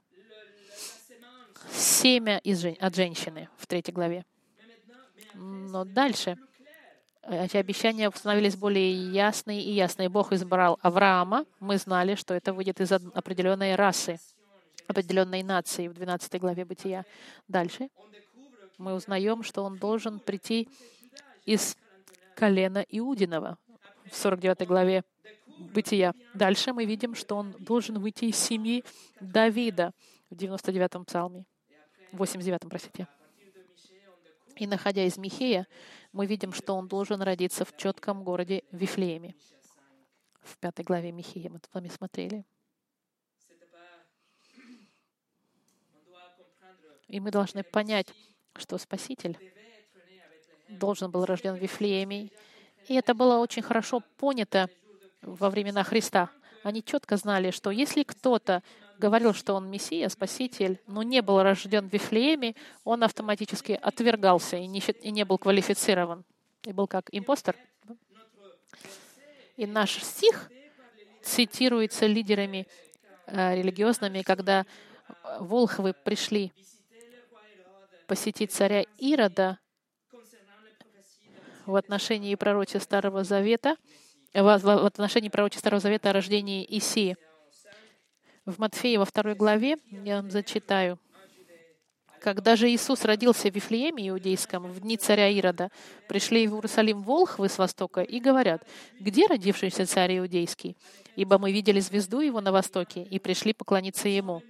семя 1.71 2.39
из, 2.39 2.65
от 2.65 2.95
женщины 2.95 3.49
в 3.55 3.67
третьей 3.67 3.93
главе. 3.93 4.25
Но 5.35 5.85
дальше 5.85 6.39
эти 7.21 7.55
обещания 7.55 8.11
становились 8.15 8.55
более 8.55 9.11
ясные 9.11 9.61
и 9.61 9.71
ясные. 9.73 10.09
Бог 10.09 10.33
избрал 10.33 10.79
Авраама. 10.81 11.45
Мы 11.59 11.77
знали, 11.77 12.15
что 12.15 12.33
это 12.33 12.51
выйдет 12.51 12.81
из 12.81 12.91
определенной 12.91 13.75
расы, 13.75 14.17
определенной 14.87 15.43
нации 15.43 15.87
в 15.87 15.93
12 15.93 16.41
главе 16.41 16.65
Бытия. 16.65 17.05
Дальше 17.47 17.89
мы 18.79 18.95
узнаем, 18.95 19.43
что 19.43 19.63
он 19.63 19.77
должен 19.77 20.19
прийти 20.19 20.67
из 21.45 21.77
колена 22.35 22.83
Иудинова 22.89 23.59
в 24.09 24.15
49 24.15 24.67
главе 24.67 25.03
Бытия. 25.57 26.13
Дальше 26.33 26.73
мы 26.73 26.85
видим, 26.85 27.15
что 27.15 27.35
он 27.35 27.51
должен 27.59 27.99
выйти 27.99 28.25
из 28.25 28.37
семьи 28.37 28.83
Давида 29.19 29.93
в 30.29 30.35
99-м 30.35 31.05
псалме, 31.05 31.45
89-м, 32.11 32.69
простите. 32.69 33.07
И 34.55 34.65
находя 34.65 35.03
из 35.03 35.17
Михея, 35.17 35.67
мы 36.11 36.25
видим, 36.25 36.53
что 36.53 36.73
он 36.73 36.87
должен 36.87 37.21
родиться 37.21 37.65
в 37.65 37.75
четком 37.77 38.23
городе 38.23 38.63
Вифлееме. 38.71 39.35
В 40.41 40.57
пятой 40.57 40.83
главе 40.83 41.11
Михея 41.11 41.49
мы 41.49 41.59
с 41.59 41.73
вами 41.73 41.89
смотрели. 41.89 42.45
И 47.07 47.19
мы 47.19 47.31
должны 47.31 47.63
понять, 47.63 48.13
что 48.55 48.77
Спаситель 48.77 49.37
должен 50.69 51.11
был 51.11 51.25
рожден 51.25 51.55
в 51.55 51.59
Вифлееме. 51.59 52.31
И 52.87 52.95
это 52.95 53.13
было 53.13 53.37
очень 53.37 53.61
хорошо 53.61 54.01
понято 54.17 54.69
во 55.27 55.49
времена 55.49 55.83
Христа. 55.83 56.29
Они 56.63 56.83
четко 56.83 57.17
знали, 57.17 57.51
что 57.51 57.69
если 57.69 58.03
кто-то 58.03 58.63
говорил, 58.97 59.33
что 59.33 59.53
он 59.53 59.69
Мессия, 59.69 60.09
Спаситель, 60.09 60.79
но 60.87 61.03
не 61.03 61.21
был 61.21 61.41
рожден 61.41 61.89
в 61.89 61.93
Вифлееме, 61.93 62.55
он 62.83 63.03
автоматически 63.03 63.79
отвергался 63.81 64.57
и 64.57 64.65
не, 64.67 64.79
и 64.79 65.11
не 65.11 65.23
был 65.23 65.37
квалифицирован. 65.37 66.25
И 66.63 66.73
был 66.73 66.87
как 66.87 67.09
импостер. 67.11 67.55
И 69.55 69.65
наш 69.65 70.01
стих 70.01 70.49
цитируется 71.23 72.05
лидерами 72.05 72.67
э, 73.27 73.55
религиозными, 73.55 74.21
когда 74.21 74.65
волхвы 75.39 75.93
пришли 75.93 76.51
посетить 78.07 78.51
царя 78.51 78.83
Ирода, 78.97 79.59
в 81.67 81.75
отношении 81.75 82.33
пророчества 82.35 82.79
Старого 82.79 83.23
Завета, 83.23 83.75
в 84.33 84.85
отношении 84.85 85.29
пророчества 85.29 85.61
Старого 85.61 85.81
Завета 85.81 86.09
о 86.09 86.13
рождении 86.13 86.65
Исии. 86.77 87.17
В 88.45 88.59
Матфея 88.59 88.99
во 88.99 89.05
второй 89.05 89.35
главе, 89.35 89.77
я 89.91 90.17
вам 90.17 90.31
зачитаю, 90.31 90.99
когда 92.19 92.55
же 92.55 92.69
Иисус 92.69 93.05
родился 93.05 93.49
в 93.49 93.55
Вифлееме 93.55 94.09
иудейском 94.09 94.71
в 94.71 94.79
дни 94.79 94.97
царя 94.97 95.29
Ирода, 95.29 95.69
пришли 96.07 96.47
в 96.47 96.55
Иерусалим 96.55 97.01
волхвы 97.03 97.47
с 97.47 97.57
востока 97.57 98.01
и 98.01 98.19
говорят, 98.19 98.63
«Где 98.99 99.27
родившийся 99.27 99.85
царь 99.85 100.17
иудейский? 100.17 100.77
Ибо 101.15 101.37
мы 101.37 101.51
видели 101.51 101.79
звезду 101.79 102.19
его 102.19 102.41
на 102.41 102.51
востоке 102.51 103.03
и 103.03 103.19
пришли 103.19 103.53
поклониться 103.53 104.09
ему». 104.09 104.41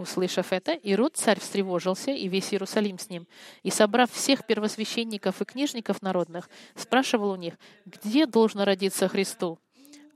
Услышав 0.00 0.54
это, 0.54 0.72
Ирод 0.72 1.18
царь 1.18 1.38
встревожился, 1.38 2.10
и 2.10 2.26
весь 2.26 2.54
Иерусалим 2.54 2.98
с 2.98 3.10
ним. 3.10 3.26
И, 3.62 3.70
собрав 3.70 4.10
всех 4.10 4.46
первосвященников 4.46 5.42
и 5.42 5.44
книжников 5.44 6.00
народных, 6.00 6.48
спрашивал 6.74 7.32
у 7.32 7.36
них, 7.36 7.58
где 7.84 8.24
должно 8.24 8.64
родиться 8.64 9.08
Христу. 9.08 9.58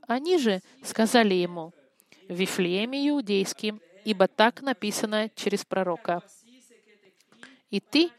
Они 0.07 0.39
же 0.39 0.61
сказали 0.83 1.35
ему, 1.35 1.71
в 2.27 2.33
Вифлееме 2.33 3.07
иудейским, 3.09 3.79
ибо 4.03 4.27
так 4.27 4.63
написано 4.63 5.29
через 5.35 5.63
пророка. 5.63 6.23
И 7.69 7.79
ты, 7.79 8.09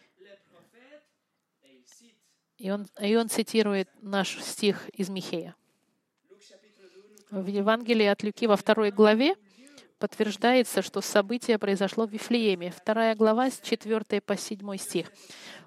И 2.58 2.70
он, 2.70 2.86
и 3.00 3.16
он 3.16 3.28
цитирует 3.28 3.88
наш 4.02 4.40
стих 4.40 4.88
из 4.90 5.08
Михея. 5.08 5.56
В 7.30 7.48
Евангелии 7.48 8.06
от 8.06 8.22
Люки 8.22 8.46
во 8.46 8.56
второй 8.56 8.92
главе 8.92 9.34
подтверждается, 9.98 10.82
что 10.82 11.00
событие 11.00 11.58
произошло 11.58 12.06
в 12.06 12.10
Вифлееме. 12.10 12.70
Вторая 12.70 13.14
глава 13.14 13.50
с 13.50 13.60
4 13.60 14.20
по 14.20 14.36
7 14.36 14.76
стих. 14.76 15.12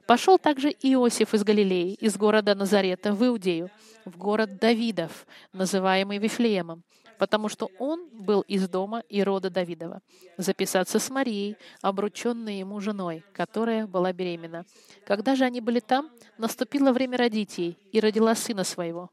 «Пошел 0.08 0.40
также 0.40 0.70
Иосиф 0.70 1.34
из 1.34 1.44
Галилеи, 1.44 1.94
из 1.94 2.18
города 2.18 2.56
Назарета, 2.56 3.14
в 3.14 3.26
Иудею, 3.26 3.70
в 4.06 4.18
город 4.18 4.58
Давидов, 4.60 5.28
называемый 5.54 6.18
Вифлеемом, 6.18 6.84
потому 7.20 7.50
что 7.50 7.70
он 7.78 8.10
был 8.12 8.42
из 8.42 8.68
дома 8.68 9.04
и 9.10 9.22
рода 9.22 9.50
Давидова, 9.50 10.02
записаться 10.38 10.98
с 11.00 11.10
Марией, 11.10 11.58
обрученной 11.82 12.58
ему 12.58 12.80
женой, 12.80 13.24
которая 13.34 13.86
была 13.86 14.12
беременна. 14.14 14.66
Когда 15.06 15.36
же 15.36 15.44
они 15.44 15.62
были 15.62 15.80
там, 15.80 16.10
наступило 16.38 16.92
время 16.92 17.18
родить 17.18 17.58
ей, 17.58 17.78
и 17.92 18.00
родила 18.00 18.34
сына 18.34 18.64
своего, 18.64 19.12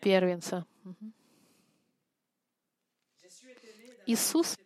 первенца. 0.00 0.64
Иисус 4.10 4.58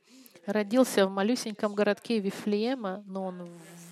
родился 0.47 1.07
в 1.07 1.11
малюсеньком 1.11 1.75
городке 1.75 2.19
Вифлеема, 2.19 3.03
но 3.07 3.27
он 3.27 3.51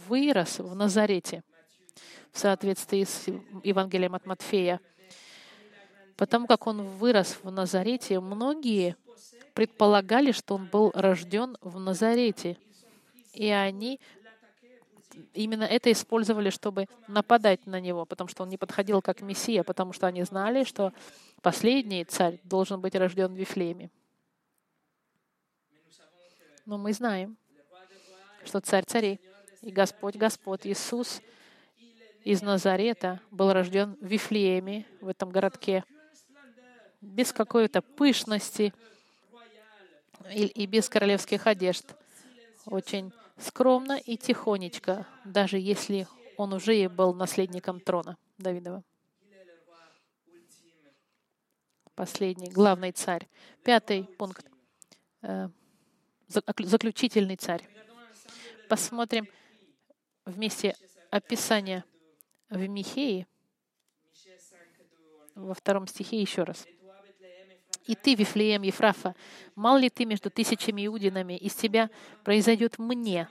вырос 0.08 0.60
в 0.60 0.74
Назарете, 0.74 1.42
в 2.32 2.38
соответствии 2.38 3.04
с 3.04 3.26
Евангелием 3.62 4.14
от 4.14 4.24
Матфея. 4.24 4.80
Потому 6.16 6.46
как 6.46 6.66
он 6.66 6.82
вырос 6.82 7.38
в 7.42 7.50
Назарете, 7.50 8.18
многие 8.20 8.96
предполагали, 9.52 10.32
что 10.32 10.54
он 10.54 10.66
был 10.66 10.90
рожден 10.94 11.58
в 11.60 11.78
Назарете. 11.78 12.56
И 13.34 13.48
они 13.48 14.00
именно 15.34 15.64
это 15.64 15.92
использовали, 15.92 16.48
чтобы 16.48 16.86
нападать 17.08 17.66
на 17.66 17.78
него, 17.78 18.06
потому 18.06 18.28
что 18.28 18.44
он 18.44 18.48
не 18.48 18.56
подходил 18.56 19.02
как 19.02 19.20
Мессия, 19.20 19.62
потому 19.64 19.92
что 19.92 20.06
они 20.06 20.22
знали, 20.22 20.64
что 20.64 20.94
последний 21.42 22.04
царь 22.06 22.40
должен 22.42 22.80
быть 22.80 22.94
рожден 22.94 23.34
в 23.34 23.36
Вифлееме. 23.36 23.90
Но 26.66 26.78
мы 26.78 26.92
знаем, 26.92 27.36
что 28.44 28.60
царь 28.60 28.84
царей 28.84 29.20
и 29.62 29.70
Господь 29.70 30.16
Господь 30.16 30.66
Иисус 30.66 31.20
из 32.24 32.42
Назарета 32.42 33.20
был 33.30 33.52
рожден 33.52 33.96
в 34.00 34.06
Вифлееме, 34.06 34.86
в 35.00 35.08
этом 35.08 35.30
городке, 35.30 35.84
без 37.00 37.32
какой-то 37.32 37.82
пышности 37.82 38.72
и, 40.32 40.46
и 40.46 40.66
без 40.66 40.88
королевских 40.88 41.46
одежд. 41.46 41.84
Очень 42.64 43.12
скромно 43.38 43.98
и 43.98 44.16
тихонечко, 44.16 45.06
даже 45.24 45.58
если 45.58 46.06
он 46.36 46.52
уже 46.52 46.76
и 46.76 46.86
был 46.86 47.12
наследником 47.12 47.80
трона 47.80 48.16
Давидова. 48.38 48.84
Последний, 51.94 52.48
главный 52.48 52.92
царь. 52.92 53.28
Пятый 53.64 54.04
пункт. 54.04 54.46
Заключительный 56.58 57.36
царь. 57.36 57.62
Посмотрим 58.68 59.28
вместе 60.24 60.76
описание 61.10 61.84
в 62.48 62.66
Михее, 62.68 63.26
во 65.34 65.54
втором 65.54 65.86
стихе 65.86 66.20
еще 66.20 66.42
раз. 66.44 66.66
«И 67.86 67.94
ты, 67.96 68.14
Вифлеем 68.14 68.62
Ефрафа, 68.62 69.14
мал 69.56 69.76
ли 69.76 69.90
ты 69.90 70.04
между 70.04 70.30
тысячами 70.30 70.86
иудинами, 70.86 71.36
из 71.36 71.54
тебя 71.54 71.90
произойдет 72.22 72.78
мне 72.78 73.28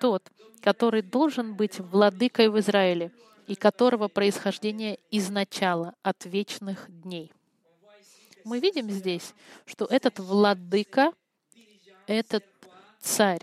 тот, 0.00 0.30
который 0.60 1.02
должен 1.02 1.54
быть 1.54 1.80
владыкой 1.80 2.48
в 2.48 2.58
Израиле, 2.60 3.12
и 3.46 3.54
которого 3.54 4.08
происхождение 4.08 4.98
изначало 5.10 5.94
от 6.02 6.24
вечных 6.26 6.86
дней». 6.88 7.32
Мы 8.44 8.60
видим 8.60 8.88
здесь, 8.88 9.34
что 9.66 9.84
этот 9.84 10.20
владыка, 10.20 11.12
этот 12.08 12.44
царь, 13.00 13.42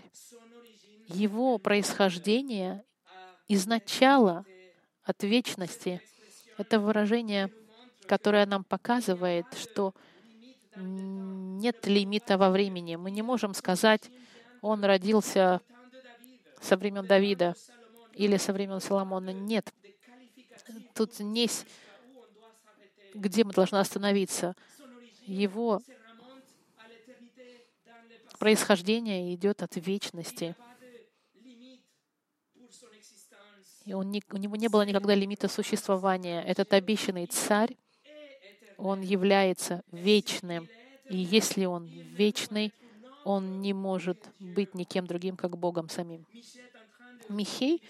его 1.08 1.56
происхождение 1.58 2.84
изначало 3.48 4.44
от 5.04 5.22
вечности. 5.22 6.02
Это 6.58 6.80
выражение, 6.80 7.50
которое 8.06 8.44
нам 8.44 8.64
показывает, 8.64 9.46
что 9.54 9.94
нет 10.76 11.86
лимита 11.86 12.36
во 12.36 12.50
времени. 12.50 12.96
Мы 12.96 13.10
не 13.10 13.22
можем 13.22 13.54
сказать, 13.54 14.10
он 14.60 14.84
родился 14.84 15.60
со 16.60 16.76
времен 16.76 17.06
Давида 17.06 17.54
или 18.14 18.36
со 18.36 18.52
времен 18.52 18.80
Соломона. 18.80 19.30
Нет. 19.30 19.72
Тут 20.94 21.18
не 21.20 21.48
где 23.14 23.44
мы 23.44 23.52
должны 23.52 23.76
остановиться. 23.76 24.54
Его 25.22 25.80
происхождение 28.36 29.34
идет 29.34 29.62
от 29.62 29.76
вечности. 29.76 30.54
И 33.84 33.92
он 33.92 34.10
не, 34.10 34.22
у 34.32 34.36
него 34.36 34.56
не 34.56 34.68
было 34.68 34.82
никогда 34.82 35.14
лимита 35.14 35.48
существования. 35.48 36.42
Этот 36.42 36.72
обещанный 36.72 37.26
царь, 37.26 37.76
он 38.76 39.00
является 39.00 39.82
вечным. 39.92 40.68
И 41.08 41.16
если 41.16 41.66
он 41.66 41.86
вечный, 41.86 42.72
он 43.24 43.60
не 43.60 43.72
может 43.72 44.28
быть 44.40 44.74
никем 44.74 45.06
другим, 45.06 45.36
как 45.36 45.56
Богом 45.56 45.88
самим. 45.88 46.26
Михей 47.28 47.82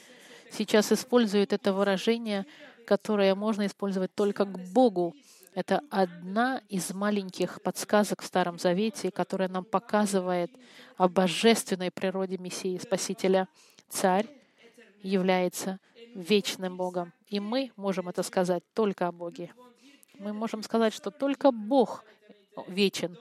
сейчас 0.51 0.93
использует 0.93 1.53
это 1.53 1.73
выражение, 1.73 2.47
которое 2.87 3.35
можно 3.35 3.67
использовать 3.67 4.15
только 4.15 4.45
к 4.45 4.59
Богу. 4.73 5.15
Это 5.57 5.81
одна 5.89 6.61
из 6.69 6.93
маленьких 6.93 7.63
подсказок 7.63 8.21
в 8.21 8.27
Старом 8.27 8.59
Завете, 8.59 9.11
которая 9.11 9.49
нам 9.49 9.65
показывает 9.65 10.51
о 10.99 11.09
божественной 11.09 11.91
природе 11.91 12.37
Мессии, 12.37 12.77
Спасителя. 12.77 13.49
Царь 13.89 14.29
является 15.01 15.81
вечным 16.15 16.77
Богом. 16.77 17.15
И 17.29 17.41
мы 17.41 17.73
можем 17.77 18.11
это 18.11 18.23
сказать 18.23 18.65
только 18.75 19.07
о 19.07 19.13
Боге. 19.13 19.51
Мы 20.19 20.35
можем 20.35 20.63
сказать, 20.63 20.93
что 20.93 21.11
только 21.11 21.51
Бог 21.51 22.05
вечен. 22.69 23.17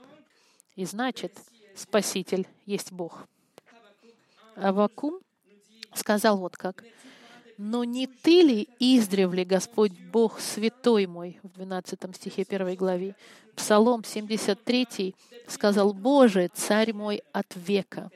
И 0.76 0.84
значит, 0.84 1.40
Спаситель 1.74 2.50
есть 2.66 2.92
Бог. 2.92 3.30
Авакум 4.58 5.22
сказал 5.94 6.38
вот 6.38 6.58
как. 6.58 6.84
«Но 7.58 7.84
не 7.84 8.08
ты 8.08 8.42
ли 8.42 8.70
издревле, 8.80 9.46
Господь 9.46 9.94
Бог 10.12 10.40
святой 10.40 11.08
мой?» 11.08 11.40
В 11.42 11.50
12 11.50 12.16
стихе 12.16 12.46
1 12.48 12.76
главе. 12.76 13.16
Псалом 13.56 14.04
73 14.04 15.16
сказал, 15.48 15.94
«Боже, 15.94 16.50
царь 16.54 16.92
мой 16.92 17.24
от 17.32 17.56
века», 17.56 18.12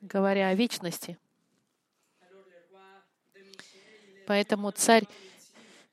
говоря 0.00 0.48
о 0.48 0.54
вечности. 0.54 1.18
Поэтому 4.26 4.70
царь 4.70 5.06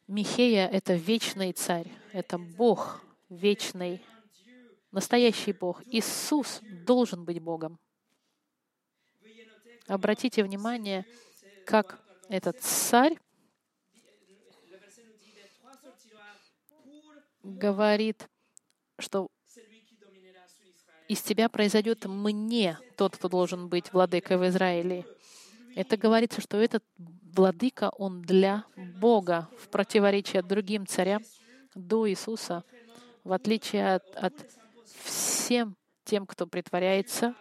Михея— 0.08 0.68
это 0.72 0.94
вечный 0.94 1.54
царь, 1.54 1.88
это 2.12 2.38
Бог 2.38 3.02
вечный, 3.30 4.02
настоящий 4.92 5.54
Бог. 5.54 5.82
Иисус 5.86 6.62
должен 6.86 7.24
быть 7.24 7.42
Богом. 7.42 7.80
Обратите 9.88 10.44
внимание, 10.44 11.06
как 11.66 12.00
этот 12.32 12.62
царь 12.62 13.20
говорит, 17.44 18.30
что 18.98 19.28
из 21.10 21.22
тебя 21.22 21.50
произойдет 21.50 22.06
мне 22.06 22.80
тот, 22.96 23.18
кто 23.18 23.28
должен 23.28 23.68
быть 23.68 23.92
владыкой 23.92 24.38
в 24.38 24.48
Израиле. 24.48 25.06
Это 25.76 25.98
говорится, 25.98 26.40
что 26.40 26.58
этот 26.58 26.86
владыка, 27.36 27.92
он 27.98 28.22
для 28.22 28.64
Бога, 28.78 29.50
в 29.58 29.68
противоречие 29.68 30.40
от 30.40 30.48
другим 30.48 30.88
царям 30.88 31.22
до 31.76 32.10
Иисуса, 32.10 32.64
в 33.26 33.34
отличие 33.34 33.96
от, 33.96 34.16
от 34.16 34.34
всем 35.04 35.76
тем, 36.06 36.26
кто 36.26 36.48
притворяется, 36.48 37.36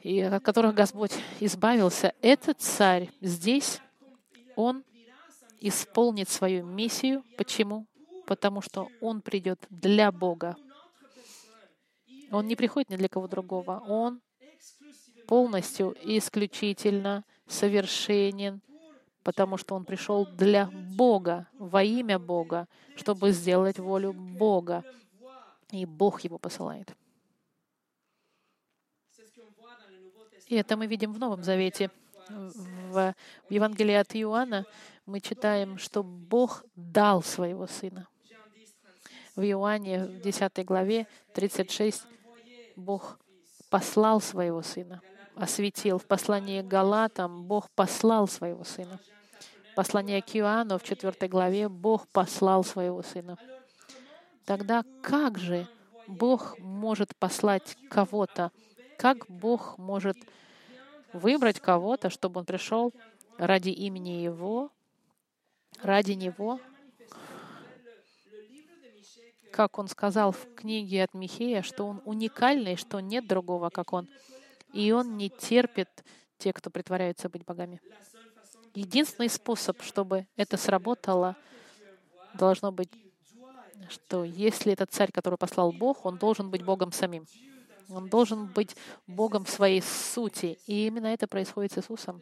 и 0.00 0.20
от 0.20 0.42
которых 0.42 0.74
Господь 0.74 1.12
избавился, 1.40 2.12
этот 2.22 2.60
царь 2.60 3.10
здесь, 3.20 3.80
он 4.56 4.84
исполнит 5.60 6.28
свою 6.28 6.66
миссию. 6.66 7.24
Почему? 7.36 7.86
Потому 8.26 8.60
что 8.60 8.88
он 9.00 9.20
придет 9.20 9.64
для 9.70 10.10
Бога. 10.10 10.56
Он 12.30 12.46
не 12.46 12.56
приходит 12.56 12.90
ни 12.90 12.96
для 12.96 13.08
кого 13.08 13.28
другого. 13.28 13.82
Он 13.86 14.20
полностью 15.26 15.96
исключительно 16.02 17.24
совершенен, 17.46 18.60
потому 19.22 19.56
что 19.56 19.74
он 19.74 19.84
пришел 19.84 20.26
для 20.26 20.68
Бога, 20.96 21.48
во 21.58 21.82
имя 21.82 22.18
Бога, 22.18 22.66
чтобы 22.96 23.30
сделать 23.30 23.78
волю 23.78 24.12
Бога. 24.12 24.82
И 25.70 25.86
Бог 25.86 26.22
его 26.22 26.38
посылает. 26.38 26.94
И 30.52 30.56
это 30.56 30.76
мы 30.76 30.86
видим 30.86 31.14
в 31.14 31.18
Новом 31.18 31.42
Завете. 31.42 31.90
В 32.28 33.14
Евангелии 33.48 33.94
от 33.94 34.14
Иоанна 34.14 34.66
мы 35.06 35.18
читаем, 35.20 35.78
что 35.78 36.02
Бог 36.02 36.66
дал 36.76 37.22
своего 37.22 37.66
Сына. 37.66 38.06
В 39.34 39.40
Иоанне, 39.40 40.04
в 40.04 40.20
10 40.20 40.62
главе, 40.66 41.06
36, 41.32 42.02
Бог 42.76 43.18
послал 43.70 44.20
своего 44.20 44.60
Сына, 44.60 45.00
осветил. 45.36 45.96
В 45.96 46.04
послании 46.04 46.60
к 46.60 46.66
Галатам 46.66 47.44
Бог 47.44 47.70
послал 47.70 48.28
своего 48.28 48.64
Сына. 48.64 49.00
Послание 49.74 50.20
к 50.20 50.36
Иоанну 50.36 50.76
в 50.78 50.82
4 50.82 51.28
главе 51.28 51.70
Бог 51.70 52.06
послал 52.08 52.62
своего 52.62 53.02
Сына. 53.02 53.38
Тогда 54.44 54.84
как 55.00 55.38
же 55.38 55.66
Бог 56.06 56.58
может 56.58 57.16
послать 57.16 57.74
кого-то? 57.88 58.52
Как 59.02 59.28
Бог 59.28 59.78
может 59.78 60.16
выбрать 61.12 61.58
кого-то, 61.58 62.08
чтобы 62.08 62.38
он 62.38 62.46
пришел 62.46 62.92
ради 63.36 63.70
имени 63.70 64.22
Его, 64.22 64.70
ради 65.82 66.12
Него, 66.12 66.60
как 69.50 69.80
он 69.80 69.88
сказал 69.88 70.30
в 70.30 70.54
книге 70.54 71.02
от 71.02 71.14
Михея, 71.14 71.62
что 71.62 71.84
он 71.84 72.00
уникальный, 72.04 72.76
что 72.76 73.00
нет 73.00 73.26
другого, 73.26 73.70
как 73.70 73.92
он. 73.92 74.08
И 74.72 74.92
он 74.92 75.16
не 75.16 75.30
терпит 75.30 75.88
те, 76.38 76.52
кто 76.52 76.70
притворяются 76.70 77.28
быть 77.28 77.44
богами. 77.44 77.80
Единственный 78.72 79.30
способ, 79.30 79.82
чтобы 79.82 80.28
это 80.36 80.56
сработало, 80.56 81.34
должно 82.34 82.70
быть, 82.70 82.92
что 83.88 84.22
если 84.22 84.72
этот 84.72 84.92
царь, 84.92 85.10
который 85.10 85.38
послал 85.38 85.72
Бог, 85.72 86.06
он 86.06 86.18
должен 86.18 86.52
быть 86.52 86.64
Богом 86.64 86.92
самим. 86.92 87.26
Он 87.94 88.08
должен 88.08 88.46
быть 88.46 88.76
Богом 89.06 89.44
в 89.44 89.50
своей 89.50 89.82
сути. 89.82 90.58
И 90.66 90.86
именно 90.86 91.06
это 91.06 91.26
происходит 91.26 91.72
с 91.72 91.78
Иисусом. 91.78 92.20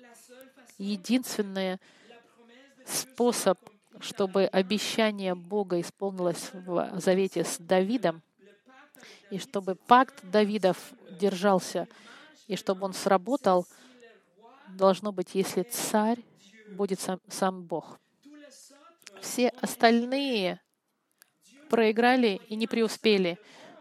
Единственный 0.78 1.78
способ, 2.86 3.58
чтобы 4.00 4.44
обещание 4.44 5.34
Бога 5.34 5.80
исполнилось 5.80 6.50
в 6.52 6.92
завете 7.00 7.44
с 7.44 7.58
Давидом, 7.58 8.22
и 9.30 9.38
чтобы 9.38 9.74
пакт 9.74 10.14
Давидов 10.22 10.92
держался, 11.20 11.86
и 12.46 12.56
чтобы 12.56 12.84
он 12.84 12.92
сработал, 12.92 13.66
должно 14.68 15.12
быть, 15.12 15.34
если 15.34 15.62
царь 15.62 16.18
будет 16.70 17.00
сам, 17.00 17.20
сам 17.28 17.62
Бог. 17.62 17.98
Все 19.20 19.48
остальные 19.60 20.60
проиграли 21.68 22.40
и 22.48 22.56
не 22.56 22.66
преуспели. 22.66 23.38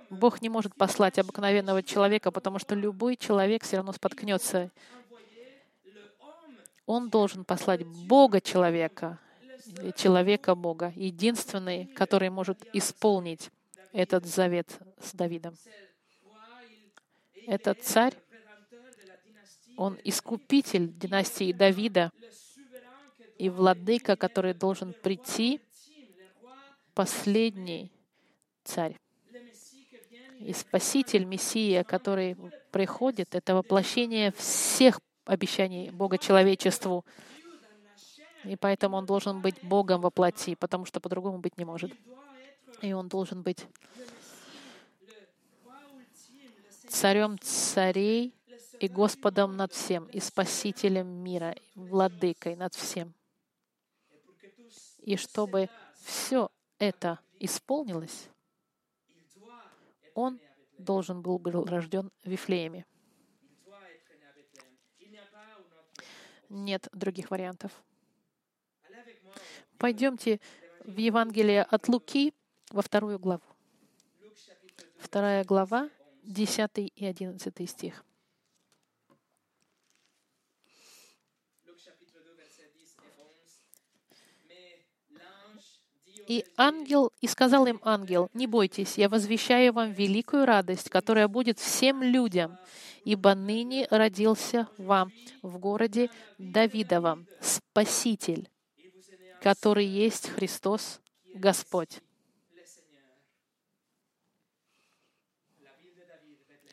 Бог 0.10 0.42
не 0.42 0.50
может 0.50 0.76
послать 0.76 1.20
обыкновенного 1.20 1.84
человека, 1.84 2.32
потому 2.32 2.60
что 2.60 2.76
любой 2.76 3.16
человек 3.16 3.64
все 3.64 3.78
равно 3.78 3.94
споткнется. 3.94 4.72
Он 6.86 7.10
должен 7.10 7.46
послать 7.46 7.86
Бога 7.86 8.42
человека, 8.42 9.20
человека 9.96 10.56
Бога, 10.56 10.92
единственный, 10.96 11.86
который 11.86 12.30
может 12.30 12.66
исполнить 12.74 13.52
этот 13.92 14.26
завет 14.26 14.80
с 15.00 15.14
Давидом. 15.14 15.56
Этот 17.46 17.82
царь, 17.84 18.16
он 19.78 19.98
искупитель 20.04 20.92
династии 20.92 21.52
Давида 21.54 22.12
и 23.38 23.50
владыка, 23.50 24.16
который 24.16 24.54
должен 24.54 24.94
прийти, 24.94 25.62
последний 26.94 27.92
царь. 28.64 28.96
И 30.40 30.54
Спаситель, 30.54 31.26
Мессия, 31.26 31.84
который 31.84 32.38
приходит, 32.72 33.36
это 33.36 33.56
воплощение 33.56 34.32
всех 34.32 35.00
обещаний 35.26 35.90
Бога 35.90 36.18
человечеству. 36.18 37.06
И 38.46 38.56
поэтому 38.56 38.96
он 38.96 39.06
должен 39.06 39.42
быть 39.42 39.62
Богом 39.62 40.00
во 40.00 40.10
плоти, 40.10 40.56
потому 40.56 40.86
что 40.86 41.02
по-другому 41.02 41.40
быть 41.40 41.58
не 41.58 41.66
может. 41.66 41.92
И 42.82 42.94
он 42.94 43.10
должен 43.10 43.42
быть 43.42 43.66
царем 46.88 47.38
царей 47.40 48.34
и 48.80 48.88
Господом 48.88 49.58
над 49.58 49.74
всем, 49.74 50.06
и 50.06 50.22
Спасителем 50.22 51.08
мира, 51.08 51.54
владыкой 51.76 52.56
над 52.56 52.74
всем. 52.74 53.14
И 55.02 55.18
чтобы 55.18 55.70
все 56.02 56.50
это 56.78 57.20
исполнилось, 57.40 58.30
он 60.20 60.40
должен 60.78 61.22
был 61.22 61.40
быть 61.40 61.54
рожден 61.54 62.12
в 62.24 62.30
Вифлееме. 62.30 62.86
Нет 66.50 66.88
других 66.94 67.32
вариантов. 67.32 67.72
Пойдемте 69.78 70.40
в 70.84 70.98
Евангелие 70.98 71.64
от 71.64 71.88
Луки 71.88 72.34
во 72.72 72.82
вторую 72.82 73.20
главу. 73.20 73.44
Вторая 74.98 75.44
глава, 75.46 75.90
10 76.24 76.72
и 76.78 77.06
11 77.06 77.70
стих. 77.70 78.04
И 86.30 86.46
ангел, 86.58 87.12
и 87.22 87.28
сказал 87.28 87.66
им 87.66 87.82
ангел, 87.84 88.30
не 88.36 88.46
бойтесь, 88.46 89.00
я 89.00 89.10
возвещаю 89.10 89.74
вам 89.74 89.92
великую 89.92 90.46
радость, 90.46 90.88
которая 90.88 91.28
будет 91.28 91.58
всем 91.58 92.04
людям, 92.04 92.56
ибо 93.04 93.34
ныне 93.34 93.88
родился 93.90 94.68
вам 94.78 95.12
в 95.42 95.58
городе 95.58 96.12
Давидовом 96.38 97.26
Спаситель, 97.42 98.48
который 99.42 99.88
есть 99.88 100.30
Христос 100.30 101.02
Господь. 101.34 102.00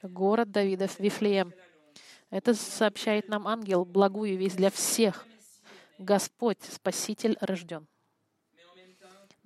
Город 0.02 0.50
Давидов, 0.50 1.00
Вифлеем. 1.00 1.54
Это 2.28 2.52
сообщает 2.52 3.30
нам 3.30 3.48
ангел, 3.48 3.86
благую 3.86 4.36
весть 4.36 4.56
для 4.58 4.70
всех. 4.70 5.26
Господь, 5.98 6.58
Спаситель, 6.62 7.38
рожден 7.40 7.88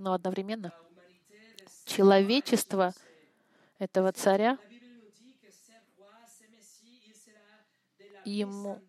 но 0.01 0.15
одновременно 0.15 0.73
человечество 1.85 2.95
этого 3.79 4.13
царя 4.13 4.59
ему 8.25 8.81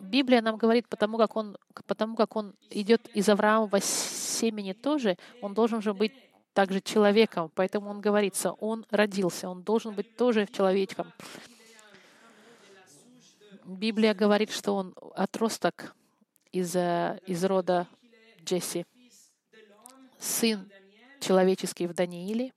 Библия 0.00 0.40
нам 0.40 0.56
говорит, 0.56 0.88
потому 0.88 1.18
как 1.18 1.34
он, 1.34 1.56
потому 1.86 2.14
как 2.14 2.36
он 2.36 2.54
идет 2.70 3.08
из 3.08 3.28
Авраамова 3.28 3.80
семени 3.80 4.72
тоже, 4.72 5.18
он 5.42 5.54
должен 5.54 5.82
же 5.82 5.92
быть 5.92 6.12
также 6.52 6.80
человеком. 6.80 7.50
Поэтому 7.56 7.90
он 7.90 8.00
говорится, 8.00 8.52
он 8.52 8.86
родился, 8.90 9.48
он 9.48 9.62
должен 9.64 9.94
быть 9.94 10.16
тоже 10.16 10.46
человечком. 10.46 11.12
Библия 13.64 14.14
говорит, 14.14 14.52
что 14.52 14.76
он 14.76 14.94
отросток 15.16 15.96
из, 16.52 16.76
э, 16.76 17.18
из 17.26 17.44
рода 17.44 17.88
Джесси 18.44 18.86
сын 20.18 20.70
человеческий 21.20 21.86
в 21.86 21.94
Данииле. 21.94 22.52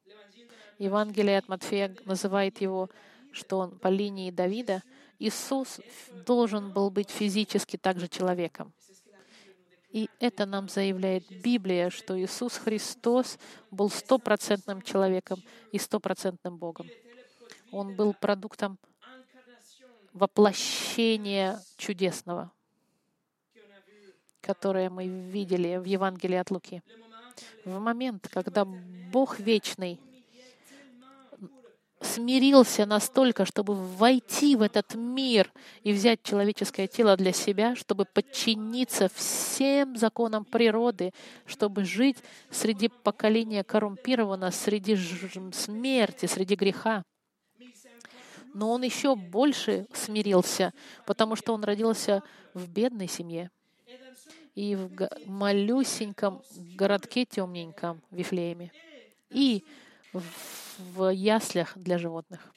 Евангелие 0.77 1.37
от 1.37 1.47
Матфея 1.47 1.95
называет 2.05 2.59
его, 2.61 2.89
что 3.31 3.59
он 3.59 3.77
по 3.77 3.87
линии 3.87 4.31
Давида. 4.31 4.81
Иисус 5.19 5.79
должен 6.25 6.71
был 6.71 6.89
быть 6.89 7.09
физически 7.09 7.77
также 7.77 8.07
человеком. 8.07 8.73
И 9.91 10.09
это 10.19 10.45
нам 10.45 10.69
заявляет 10.69 11.29
Библия, 11.43 11.89
что 11.89 12.19
Иисус 12.19 12.57
Христос 12.57 13.37
был 13.69 13.89
стопроцентным 13.89 14.81
человеком 14.81 15.43
и 15.71 15.77
стопроцентным 15.77 16.57
Богом. 16.57 16.87
Он 17.71 17.95
был 17.95 18.13
продуктом 18.13 18.79
воплощения 20.13 21.61
чудесного, 21.77 22.51
которое 24.39 24.89
мы 24.89 25.07
видели 25.07 25.77
в 25.77 25.83
Евангелии 25.83 26.37
от 26.37 26.51
Луки 26.51 26.81
в 27.65 27.79
момент, 27.79 28.27
когда 28.31 28.65
Бог 28.65 29.39
вечный 29.39 29.99
смирился 32.01 32.85
настолько, 32.85 33.45
чтобы 33.45 33.75
войти 33.75 34.55
в 34.55 34.61
этот 34.61 34.95
мир 34.95 35.51
и 35.83 35.93
взять 35.93 36.23
человеческое 36.23 36.87
тело 36.87 37.15
для 37.15 37.31
себя, 37.31 37.75
чтобы 37.75 38.05
подчиниться 38.05 39.09
всем 39.13 39.95
законам 39.95 40.43
природы, 40.43 41.11
чтобы 41.45 41.85
жить 41.85 42.17
среди 42.49 42.89
поколения 42.89 43.63
коррумпированного, 43.63 44.51
среди 44.51 44.97
смерти, 45.53 46.25
среди 46.25 46.55
греха. 46.55 47.03
Но 48.53 48.71
он 48.71 48.81
еще 48.81 49.15
больше 49.15 49.87
смирился, 49.93 50.73
потому 51.05 51.35
что 51.35 51.53
он 51.53 51.63
родился 51.63 52.23
в 52.53 52.67
бедной 52.67 53.07
семье 53.07 53.49
и 54.61 54.75
в 54.75 55.09
малюсеньком 55.25 56.43
городке 56.77 57.25
темненьком 57.25 57.99
Вифлееме, 58.11 58.71
и 59.31 59.65
в 60.13 61.09
яслях 61.09 61.75
для 61.75 61.97
животных. 61.97 62.53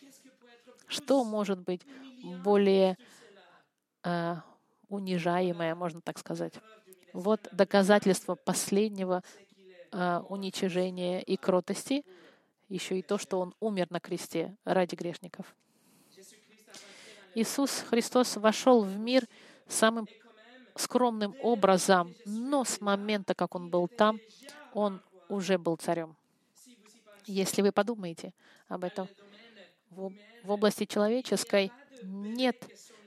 Что 0.86 1.24
может 1.24 1.61
быть 1.61 1.80
более 2.44 2.98
э, 4.02 4.36
унижаемое, 4.90 5.74
можно 5.74 6.02
так 6.02 6.18
сказать. 6.18 6.52
Вот 7.14 7.48
доказательство 7.52 8.34
последнего 8.34 9.22
э, 9.90 10.18
уничижения 10.28 11.22
и 11.22 11.38
кротости, 11.38 12.05
еще 12.68 12.98
и 12.98 13.02
то, 13.02 13.16
что 13.16 13.40
Он 13.40 13.55
умер 13.61 13.86
на 13.88 13.98
кресте 13.98 14.55
ради 14.66 14.94
грешников. 14.94 15.57
Иисус 17.34 17.82
Христос 17.88 18.36
вошел 18.36 18.82
в 18.82 18.98
мир 18.98 19.24
самым 19.68 20.07
скромным 20.77 21.35
образом, 21.43 22.14
но 22.25 22.64
с 22.64 22.81
момента, 22.81 23.35
как 23.35 23.55
Он 23.55 23.70
был 23.70 23.89
там, 23.89 24.18
Он 24.72 25.01
уже 25.29 25.59
был 25.59 25.77
царем. 25.77 26.16
Если 27.27 27.62
вы 27.62 27.72
подумаете 27.72 28.33
об 28.68 28.85
этом, 28.85 29.09
в, 29.91 30.12
области 30.47 30.85
человеческой 30.85 31.72
нет 32.03 32.62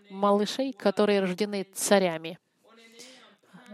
малышей, 0.09 0.73
которые 0.73 1.19
рождены 1.19 1.63
царями. 1.73 2.39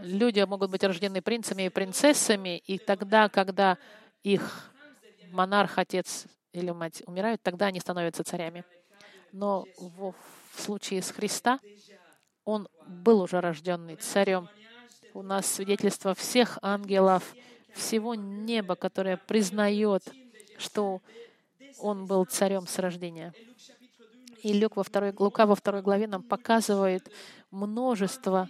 Люди 0.02 0.40
могут 0.40 0.70
быть 0.70 0.82
рождены 0.82 1.22
принцами 1.22 1.64
и 1.64 1.68
принцессами, 1.68 2.58
и 2.58 2.78
тогда, 2.78 3.28
когда 3.28 3.78
их 4.22 4.72
монарх, 5.30 5.78
отец 5.78 6.26
или 6.52 6.70
мать 6.70 7.02
умирают, 7.06 7.42
тогда 7.42 7.66
они 7.66 7.80
становятся 7.80 8.24
царями. 8.24 8.64
Но 9.32 9.66
в 9.78 10.14
случае 10.56 11.02
с 11.02 11.10
Христа 11.10 11.60
он 12.44 12.68
был 12.86 13.20
уже 13.22 13.40
рожденный 13.40 13.96
царем. 13.96 14.48
У 15.12 15.22
нас 15.22 15.46
свидетельство 15.46 16.14
всех 16.14 16.58
ангелов, 16.62 17.34
всего 17.74 18.14
неба, 18.14 18.74
которое 18.74 19.16
признает, 19.16 20.02
что 20.58 21.00
он 21.78 22.06
был 22.06 22.24
царем 22.24 22.66
с 22.66 22.78
рождения. 22.78 23.32
И 24.42 24.52
Люк 24.52 24.76
во 24.76 24.84
второй, 24.84 25.14
Лука 25.16 25.46
во 25.46 25.54
второй 25.54 25.82
главе 25.82 26.06
нам 26.06 26.22
показывает 26.22 27.10
множество 27.50 28.48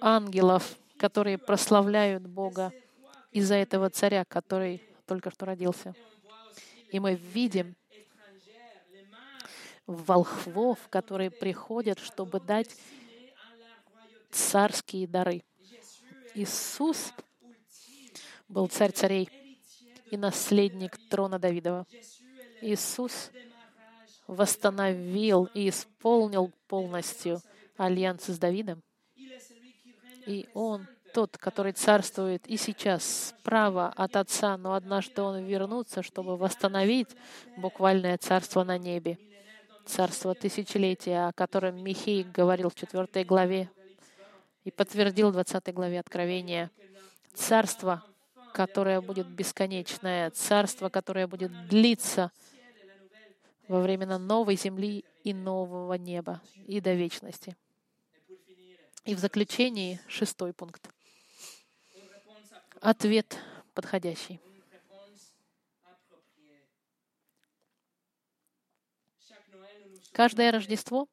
ангелов, 0.00 0.76
которые 0.98 1.38
прославляют 1.38 2.26
Бога 2.26 2.72
из-за 3.30 3.54
этого 3.54 3.88
царя, 3.90 4.24
который 4.26 4.82
только 5.06 5.30
что 5.30 5.46
родился. 5.46 5.94
И 6.90 7.00
мы 7.00 7.14
видим 7.14 7.76
волхвов, 9.86 10.78
которые 10.88 11.30
приходят, 11.30 11.98
чтобы 11.98 12.40
дать 12.40 12.76
царские 14.30 15.06
дары. 15.06 15.42
Иисус 16.34 17.12
был 18.48 18.68
царь 18.68 18.92
царей 18.92 19.28
и 20.10 20.16
наследник 20.16 20.98
трона 21.08 21.38
Давидова. 21.38 21.86
Иисус 22.60 23.30
восстановил 24.26 25.48
и 25.54 25.68
исполнил 25.68 26.52
полностью 26.68 27.40
альянс 27.76 28.26
с 28.26 28.38
Давидом. 28.38 28.82
И 30.26 30.48
Он 30.54 30.86
тот, 31.12 31.36
который 31.38 31.72
царствует 31.72 32.46
и 32.46 32.56
сейчас 32.56 33.30
справа 33.30 33.92
от 33.96 34.14
Отца, 34.16 34.56
но 34.56 34.74
однажды 34.74 35.22
Он 35.22 35.44
вернется, 35.44 36.02
чтобы 36.02 36.36
восстановить 36.36 37.08
буквальное 37.56 38.16
царство 38.18 38.62
на 38.62 38.78
небе. 38.78 39.18
Царство 39.86 40.34
тысячелетия, 40.34 41.28
о 41.28 41.32
котором 41.32 41.82
Михей 41.82 42.22
говорил 42.22 42.70
в 42.70 42.74
4 42.74 43.24
главе 43.24 43.70
и 44.64 44.70
подтвердил 44.70 45.30
в 45.30 45.32
20 45.32 45.74
главе 45.74 46.00
Откровения. 46.00 46.70
Царство, 47.34 48.04
которое 48.52 49.00
будет 49.00 49.26
бесконечное, 49.26 50.30
царство, 50.30 50.88
которое 50.88 51.26
будет 51.26 51.68
длиться 51.68 52.30
во 53.68 53.80
времена 53.80 54.18
новой 54.18 54.56
земли 54.56 55.04
и 55.24 55.32
нового 55.32 55.94
неба 55.94 56.40
и 56.66 56.80
до 56.80 56.92
вечности. 56.94 57.56
И 59.04 59.14
в 59.14 59.18
заключении 59.18 60.00
шестой 60.08 60.52
пункт. 60.52 60.88
Ответ 62.80 63.38
подходящий. 63.74 64.40
Каждое 70.12 70.50
Рождество 70.50 71.06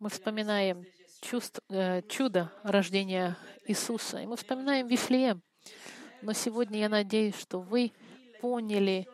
мы 0.00 0.08
вспоминаем 0.10 0.84
чувств, 1.20 1.60
э, 1.70 2.02
чудо 2.08 2.52
рождения 2.64 3.36
Иисуса, 3.66 4.18
и 4.18 4.26
мы 4.26 4.36
вспоминаем 4.36 4.88
Вифлеем. 4.88 5.40
Но 6.20 6.32
сегодня 6.32 6.80
я 6.80 6.88
надеюсь, 6.88 7.38
что 7.38 7.60
вы 7.60 7.92
поняли 8.40 9.06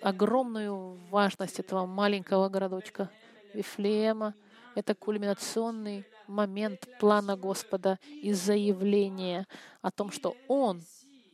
огромную 0.00 0.94
важность 1.10 1.58
этого 1.58 1.86
маленького 1.86 2.48
городочка 2.48 3.10
Вифлеема. 3.52 4.34
Это 4.76 4.94
кульминационный 4.94 6.06
момент 6.28 6.88
плана 7.00 7.36
Господа 7.36 7.98
и 8.06 8.32
заявления 8.32 9.46
о 9.82 9.90
том, 9.90 10.12
что 10.12 10.36
Он 10.46 10.80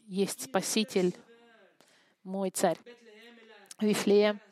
есть 0.07 0.45
Спаситель, 0.45 1.15
мой 2.25 2.51
царь. 2.51 2.79
Вифлеем— 3.81 4.41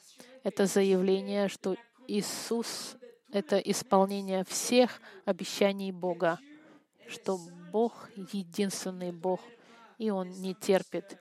это 0.47 0.67
заявление, 0.67 1.49
что 1.49 1.77
Иисус— 2.07 2.97
это 3.33 3.59
исполнение 3.59 4.45
всех 4.45 5.01
обещаний 5.25 5.91
Бога, 5.91 6.39
что 7.09 7.39
Бог— 7.73 8.09
единственный 8.33 9.11
Бог, 9.13 9.41
и 9.99 10.11
Он 10.11 10.31
не 10.31 10.55
терпит 10.55 11.19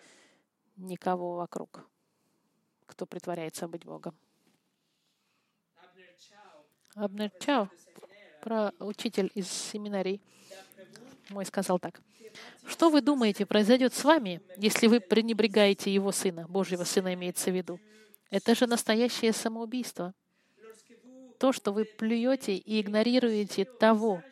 никого 0.78 1.36
вокруг 1.36 1.88
кто 2.86 3.06
притворяется 3.06 3.68
быть 3.68 3.84
Богом. 3.84 4.16
Абнер 6.96 7.32
Чао, 7.40 7.70
про 8.42 8.72
учитель 8.80 9.32
из 9.36 9.50
семинарий, 9.50 10.22
мой 11.30 11.46
сказал 11.46 11.80
так. 11.80 12.00
Что 12.66 12.90
вы 12.90 13.02
думаете 13.02 13.46
произойдет 13.46 13.94
с 13.94 14.04
вами, 14.04 14.42
если 14.56 14.88
вы 14.88 15.02
пренебрегаете 15.02 15.94
его 15.94 16.12
сына, 16.12 16.48
Божьего 16.48 16.84
сына 16.84 17.14
имеется 17.14 17.52
в 17.52 17.56
виду? 17.56 17.80
Это 18.30 18.56
же 18.56 18.68
настоящее 18.68 19.34
самоубийство. 19.34 20.14
То, 21.40 21.52
что 21.52 21.72
вы 21.72 21.86
плюете 21.86 22.56
и 22.56 22.82
игнорируете 22.82 23.66
того, 23.66 24.24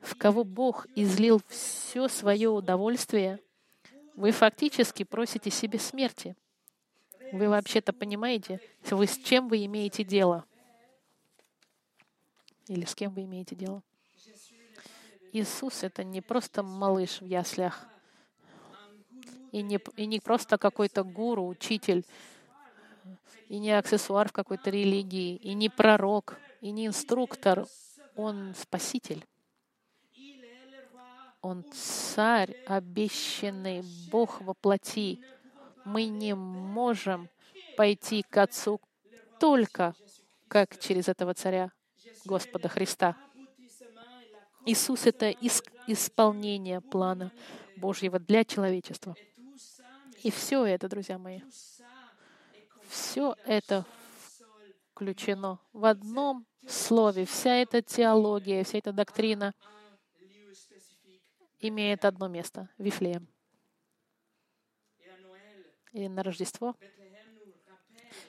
в 0.00 0.16
кого 0.16 0.44
Бог 0.44 0.86
излил 0.94 1.40
все 1.48 2.08
свое 2.08 2.48
удовольствие, 2.50 3.40
вы 4.14 4.32
фактически 4.32 5.04
просите 5.04 5.50
себе 5.50 5.78
смерти. 5.78 6.36
Вы 7.32 7.48
вообще-то 7.48 7.92
понимаете, 7.92 8.60
вы 8.90 9.06
с 9.06 9.16
чем 9.16 9.48
вы 9.48 9.64
имеете 9.64 10.04
дело? 10.04 10.44
Или 12.68 12.84
с 12.84 12.94
кем 12.94 13.12
вы 13.12 13.24
имеете 13.24 13.56
дело? 13.56 13.82
Иисус— 15.32 15.82
это 15.82 16.04
не 16.04 16.20
просто 16.20 16.62
малыш 16.62 17.22
в 17.22 17.24
яслях, 17.24 17.86
и 19.50 19.62
не, 19.62 19.78
и 19.96 20.06
не 20.06 20.20
просто 20.20 20.58
какой-то 20.58 21.04
гуру, 21.04 21.46
учитель, 21.46 22.04
и 23.48 23.58
не 23.58 23.70
аксессуар 23.72 24.28
в 24.28 24.32
какой-то 24.32 24.70
религии, 24.70 25.36
и 25.36 25.54
не 25.54 25.68
пророк, 25.68 26.38
и 26.60 26.70
не 26.70 26.86
инструктор. 26.86 27.66
Он 28.16 28.54
спаситель. 28.54 29.24
Он 31.40 31.64
царь, 31.72 32.56
обещанный 32.66 33.82
Бог 34.10 34.40
во 34.40 34.54
плоти, 34.54 35.20
мы 35.84 36.04
не 36.04 36.34
можем 36.34 37.28
пойти 37.76 38.22
к 38.22 38.36
Отцу 38.36 38.80
только 39.40 39.94
как 40.46 40.78
через 40.78 41.08
этого 41.08 41.34
царя 41.34 41.72
Господа 42.24 42.68
Христа. 42.68 43.16
Иисус— 44.64 45.06
это 45.06 45.30
исполнение 45.88 46.80
плана 46.80 47.32
Божьего 47.76 48.20
для 48.20 48.44
человечества. 48.44 49.16
И 50.22 50.30
все 50.30 50.64
это, 50.64 50.88
друзья 50.88 51.18
мои, 51.18 51.40
все 52.92 53.34
это 53.46 53.86
включено 54.92 55.58
в 55.72 55.86
одном 55.86 56.46
слове. 56.68 57.24
Вся 57.24 57.56
эта 57.56 57.80
теология, 57.80 58.62
вся 58.64 58.78
эта 58.78 58.92
доктрина 58.92 59.54
имеет 61.58 62.04
одно 62.04 62.28
место— 62.28 62.68
Вифлеем. 62.78 63.26
И 65.92 66.08
на 66.08 66.22
Рождество 66.22 66.76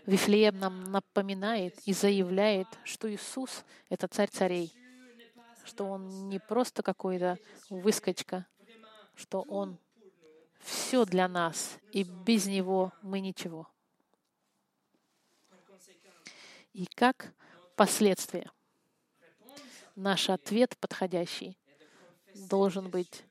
Вифлеем 0.06 0.58
нам 0.58 0.84
напоминает 0.92 1.78
и 1.86 1.94
заявляет, 1.94 2.68
что 2.86 3.14
Иисус— 3.14 3.66
это 3.90 4.08
царь 4.08 4.30
царей, 4.30 4.74
что 5.66 5.86
Он 5.86 6.30
не 6.30 6.40
просто 6.40 6.84
какой-то 6.84 7.38
выскочка, 7.70 8.48
что 9.16 9.42
Он 9.42 9.78
все 10.60 11.04
для 11.04 11.28
нас, 11.28 11.80
и 11.92 12.04
без 12.04 12.46
Него 12.46 12.94
мы 13.02 13.20
ничего. 13.20 13.73
И 16.74 16.86
как 16.96 17.34
последствие, 17.76 18.50
наш 19.96 20.30
ответ 20.30 20.76
подходящий 20.80 21.58
должен 22.50 22.90
быть 22.90 23.24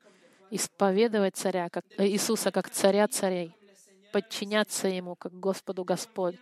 исповедовать 0.51 1.37
царя, 1.37 1.69
как, 1.69 1.85
э, 1.99 2.07
Иисуса 2.07 2.53
как 2.53 2.71
царя 2.71 3.09
царей, 3.09 3.53
подчиняться 4.13 4.89
Ему 4.89 5.17
как 5.17 5.33
Господу 5.33 5.85
Господь, 5.85 6.39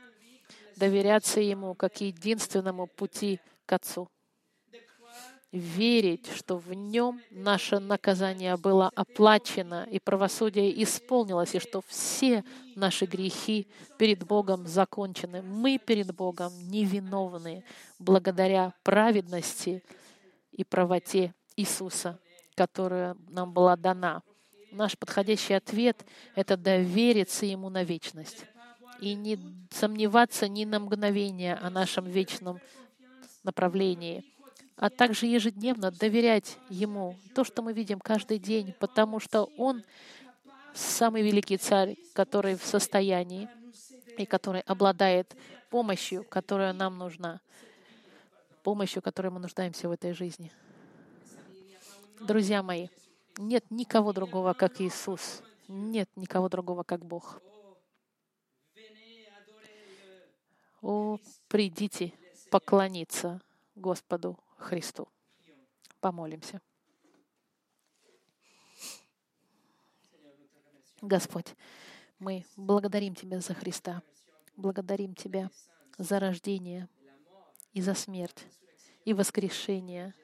доверяться 0.76 1.40
Ему 1.40 1.74
как 1.74 2.00
единственному 2.00 2.86
пути 2.86 3.40
к 3.66 3.72
Отцу 3.72 4.10
верить, 5.52 6.28
что 6.32 6.56
в 6.56 6.72
нем 6.72 7.20
наше 7.30 7.80
наказание 7.80 8.56
было 8.56 8.90
оплачено 8.94 9.86
и 9.90 9.98
правосудие 9.98 10.82
исполнилось, 10.82 11.54
и 11.54 11.58
что 11.58 11.82
все 11.86 12.44
наши 12.76 13.06
грехи 13.06 13.66
перед 13.98 14.24
Богом 14.24 14.66
закончены. 14.66 15.42
Мы 15.42 15.78
перед 15.78 16.14
Богом 16.14 16.52
невиновны 16.68 17.64
благодаря 17.98 18.74
праведности 18.84 19.82
и 20.52 20.62
правоте 20.62 21.34
Иисуса, 21.56 22.20
которая 22.54 23.16
нам 23.28 23.52
была 23.52 23.76
дана. 23.76 24.22
Наш 24.70 24.96
подходящий 24.96 25.54
ответ— 25.54 26.04
это 26.36 26.56
довериться 26.56 27.44
Ему 27.44 27.70
на 27.70 27.82
вечность 27.82 28.46
и 29.00 29.14
не 29.14 29.38
сомневаться 29.70 30.46
ни 30.46 30.64
на 30.64 30.78
мгновение 30.78 31.54
о 31.54 31.70
нашем 31.70 32.04
вечном 32.04 32.60
направлении, 33.42 34.24
а 34.80 34.88
также 34.88 35.26
ежедневно 35.26 35.90
доверять 35.90 36.56
Ему 36.70 37.18
то, 37.34 37.44
что 37.44 37.60
мы 37.60 37.74
видим 37.74 38.00
каждый 38.00 38.38
день, 38.38 38.74
потому 38.80 39.20
что 39.20 39.50
Он 39.58 39.84
самый 40.72 41.22
великий 41.22 41.58
царь, 41.58 41.98
который 42.14 42.56
в 42.56 42.64
состоянии 42.64 43.46
и 44.16 44.24
который 44.24 44.62
обладает 44.62 45.36
помощью, 45.68 46.24
которая 46.24 46.72
нам 46.72 46.96
нужна, 46.96 47.42
помощью, 48.62 49.02
которой 49.02 49.28
мы 49.28 49.38
нуждаемся 49.38 49.86
в 49.86 49.92
этой 49.92 50.14
жизни. 50.14 50.50
Друзья 52.18 52.62
мои, 52.62 52.88
нет 53.36 53.66
никого 53.68 54.14
другого, 54.14 54.54
как 54.54 54.80
Иисус. 54.80 55.42
Нет 55.68 56.08
никого 56.16 56.48
другого, 56.48 56.84
как 56.84 57.04
Бог. 57.04 57.42
О, 60.80 61.18
придите 61.48 62.14
поклониться 62.50 63.42
Господу 63.74 64.38
Христу. 64.70 65.08
Помолимся. 66.00 66.62
Господь, 71.02 71.56
мы 72.20 72.46
благодарим 72.56 73.16
Тебя 73.16 73.40
за 73.40 73.52
Христа, 73.52 74.00
благодарим 74.56 75.16
Тебя 75.16 75.50
за 75.98 76.20
рождение 76.20 76.88
и 77.72 77.80
за 77.80 77.94
смерть 77.94 78.46
и 79.04 79.12
воскрешение 79.12 80.14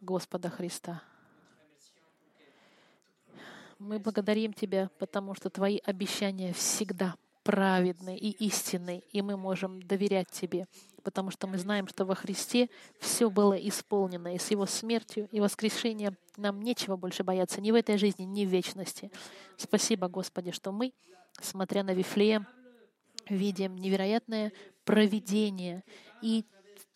Господа 0.00 0.48
Христа. 0.48 1.02
Мы 3.78 3.98
благодарим 3.98 4.54
Тебя, 4.54 4.88
потому 4.98 5.34
что 5.34 5.50
Твои 5.50 5.80
обещания 5.84 6.54
всегда 6.54 7.14
праведны 7.42 8.16
и 8.16 8.30
истинны, 8.46 9.02
и 9.12 9.20
мы 9.20 9.36
можем 9.36 9.82
доверять 9.82 10.30
Тебе, 10.30 10.66
потому 11.06 11.30
что 11.30 11.46
мы 11.46 11.56
знаем, 11.56 11.86
что 11.86 12.04
во 12.04 12.16
Христе 12.16 12.68
все 12.98 13.30
было 13.30 13.54
исполнено, 13.54 14.34
и 14.34 14.38
с 14.38 14.50
Его 14.50 14.66
смертью 14.66 15.28
и 15.30 15.38
воскрешением 15.38 16.16
нам 16.36 16.60
нечего 16.60 16.96
больше 16.96 17.22
бояться 17.22 17.60
ни 17.60 17.70
в 17.70 17.76
этой 17.76 17.96
жизни, 17.96 18.24
ни 18.24 18.44
в 18.44 18.48
вечности. 18.48 19.12
Спасибо, 19.56 20.08
Господи, 20.08 20.50
что 20.50 20.72
мы, 20.72 20.92
смотря 21.40 21.84
на 21.84 21.94
Вифлеем, 21.94 22.44
видим 23.28 23.76
невероятное 23.76 24.52
провидение 24.84 25.84
и 26.22 26.44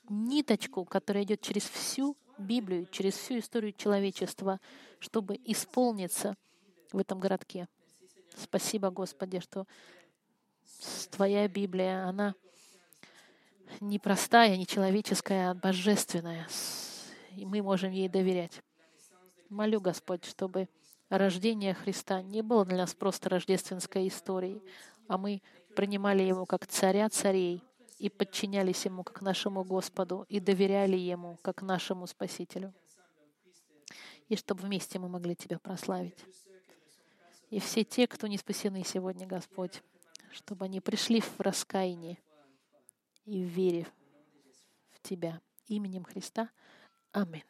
ниточку, 0.08 0.84
которая 0.84 1.22
идет 1.22 1.40
через 1.40 1.62
всю 1.62 2.16
Библию, 2.36 2.88
через 2.90 3.14
всю 3.14 3.38
историю 3.38 3.72
человечества, 3.74 4.58
чтобы 4.98 5.38
исполниться 5.44 6.34
в 6.90 6.98
этом 6.98 7.20
городке. 7.20 7.68
Спасибо, 8.36 8.90
Господи, 8.90 9.38
что 9.38 9.68
Твоя 11.12 11.46
Библия, 11.46 12.06
она 12.06 12.34
не 13.80 13.98
простая, 13.98 14.56
не 14.56 14.66
человеческая, 14.66 15.50
а 15.50 15.54
божественная. 15.54 16.46
И 17.36 17.46
мы 17.46 17.62
можем 17.62 17.92
ей 17.92 18.08
доверять. 18.08 18.62
Молю, 19.48 19.80
Господь, 19.80 20.24
чтобы 20.24 20.68
рождение 21.08 21.74
Христа 21.74 22.22
не 22.22 22.42
было 22.42 22.64
для 22.64 22.78
нас 22.78 22.94
просто 22.94 23.28
рождественской 23.28 24.08
историей, 24.08 24.62
а 25.08 25.18
мы 25.18 25.42
принимали 25.74 26.22
Его 26.22 26.46
как 26.46 26.66
царя 26.66 27.08
царей 27.08 27.62
и 27.98 28.08
подчинялись 28.08 28.84
Ему 28.84 29.04
как 29.04 29.20
нашему 29.22 29.64
Господу 29.64 30.26
и 30.28 30.40
доверяли 30.40 30.96
Ему 30.96 31.38
как 31.42 31.62
нашему 31.62 32.06
Спасителю. 32.06 32.72
И 34.28 34.36
чтобы 34.36 34.62
вместе 34.62 34.98
мы 34.98 35.08
могли 35.08 35.34
Тебя 35.34 35.58
прославить. 35.58 36.18
И 37.50 37.58
все 37.58 37.82
те, 37.82 38.06
кто 38.06 38.28
не 38.28 38.38
спасены 38.38 38.84
сегодня, 38.84 39.26
Господь, 39.26 39.82
чтобы 40.30 40.66
они 40.66 40.80
пришли 40.80 41.20
в 41.20 41.40
раскаяние 41.40 42.18
и 43.30 43.44
в 43.44 43.48
вере 43.48 43.86
в 44.90 45.00
Тебя. 45.00 45.40
Именем 45.68 46.02
Христа. 46.02 46.50
Аминь. 47.12 47.44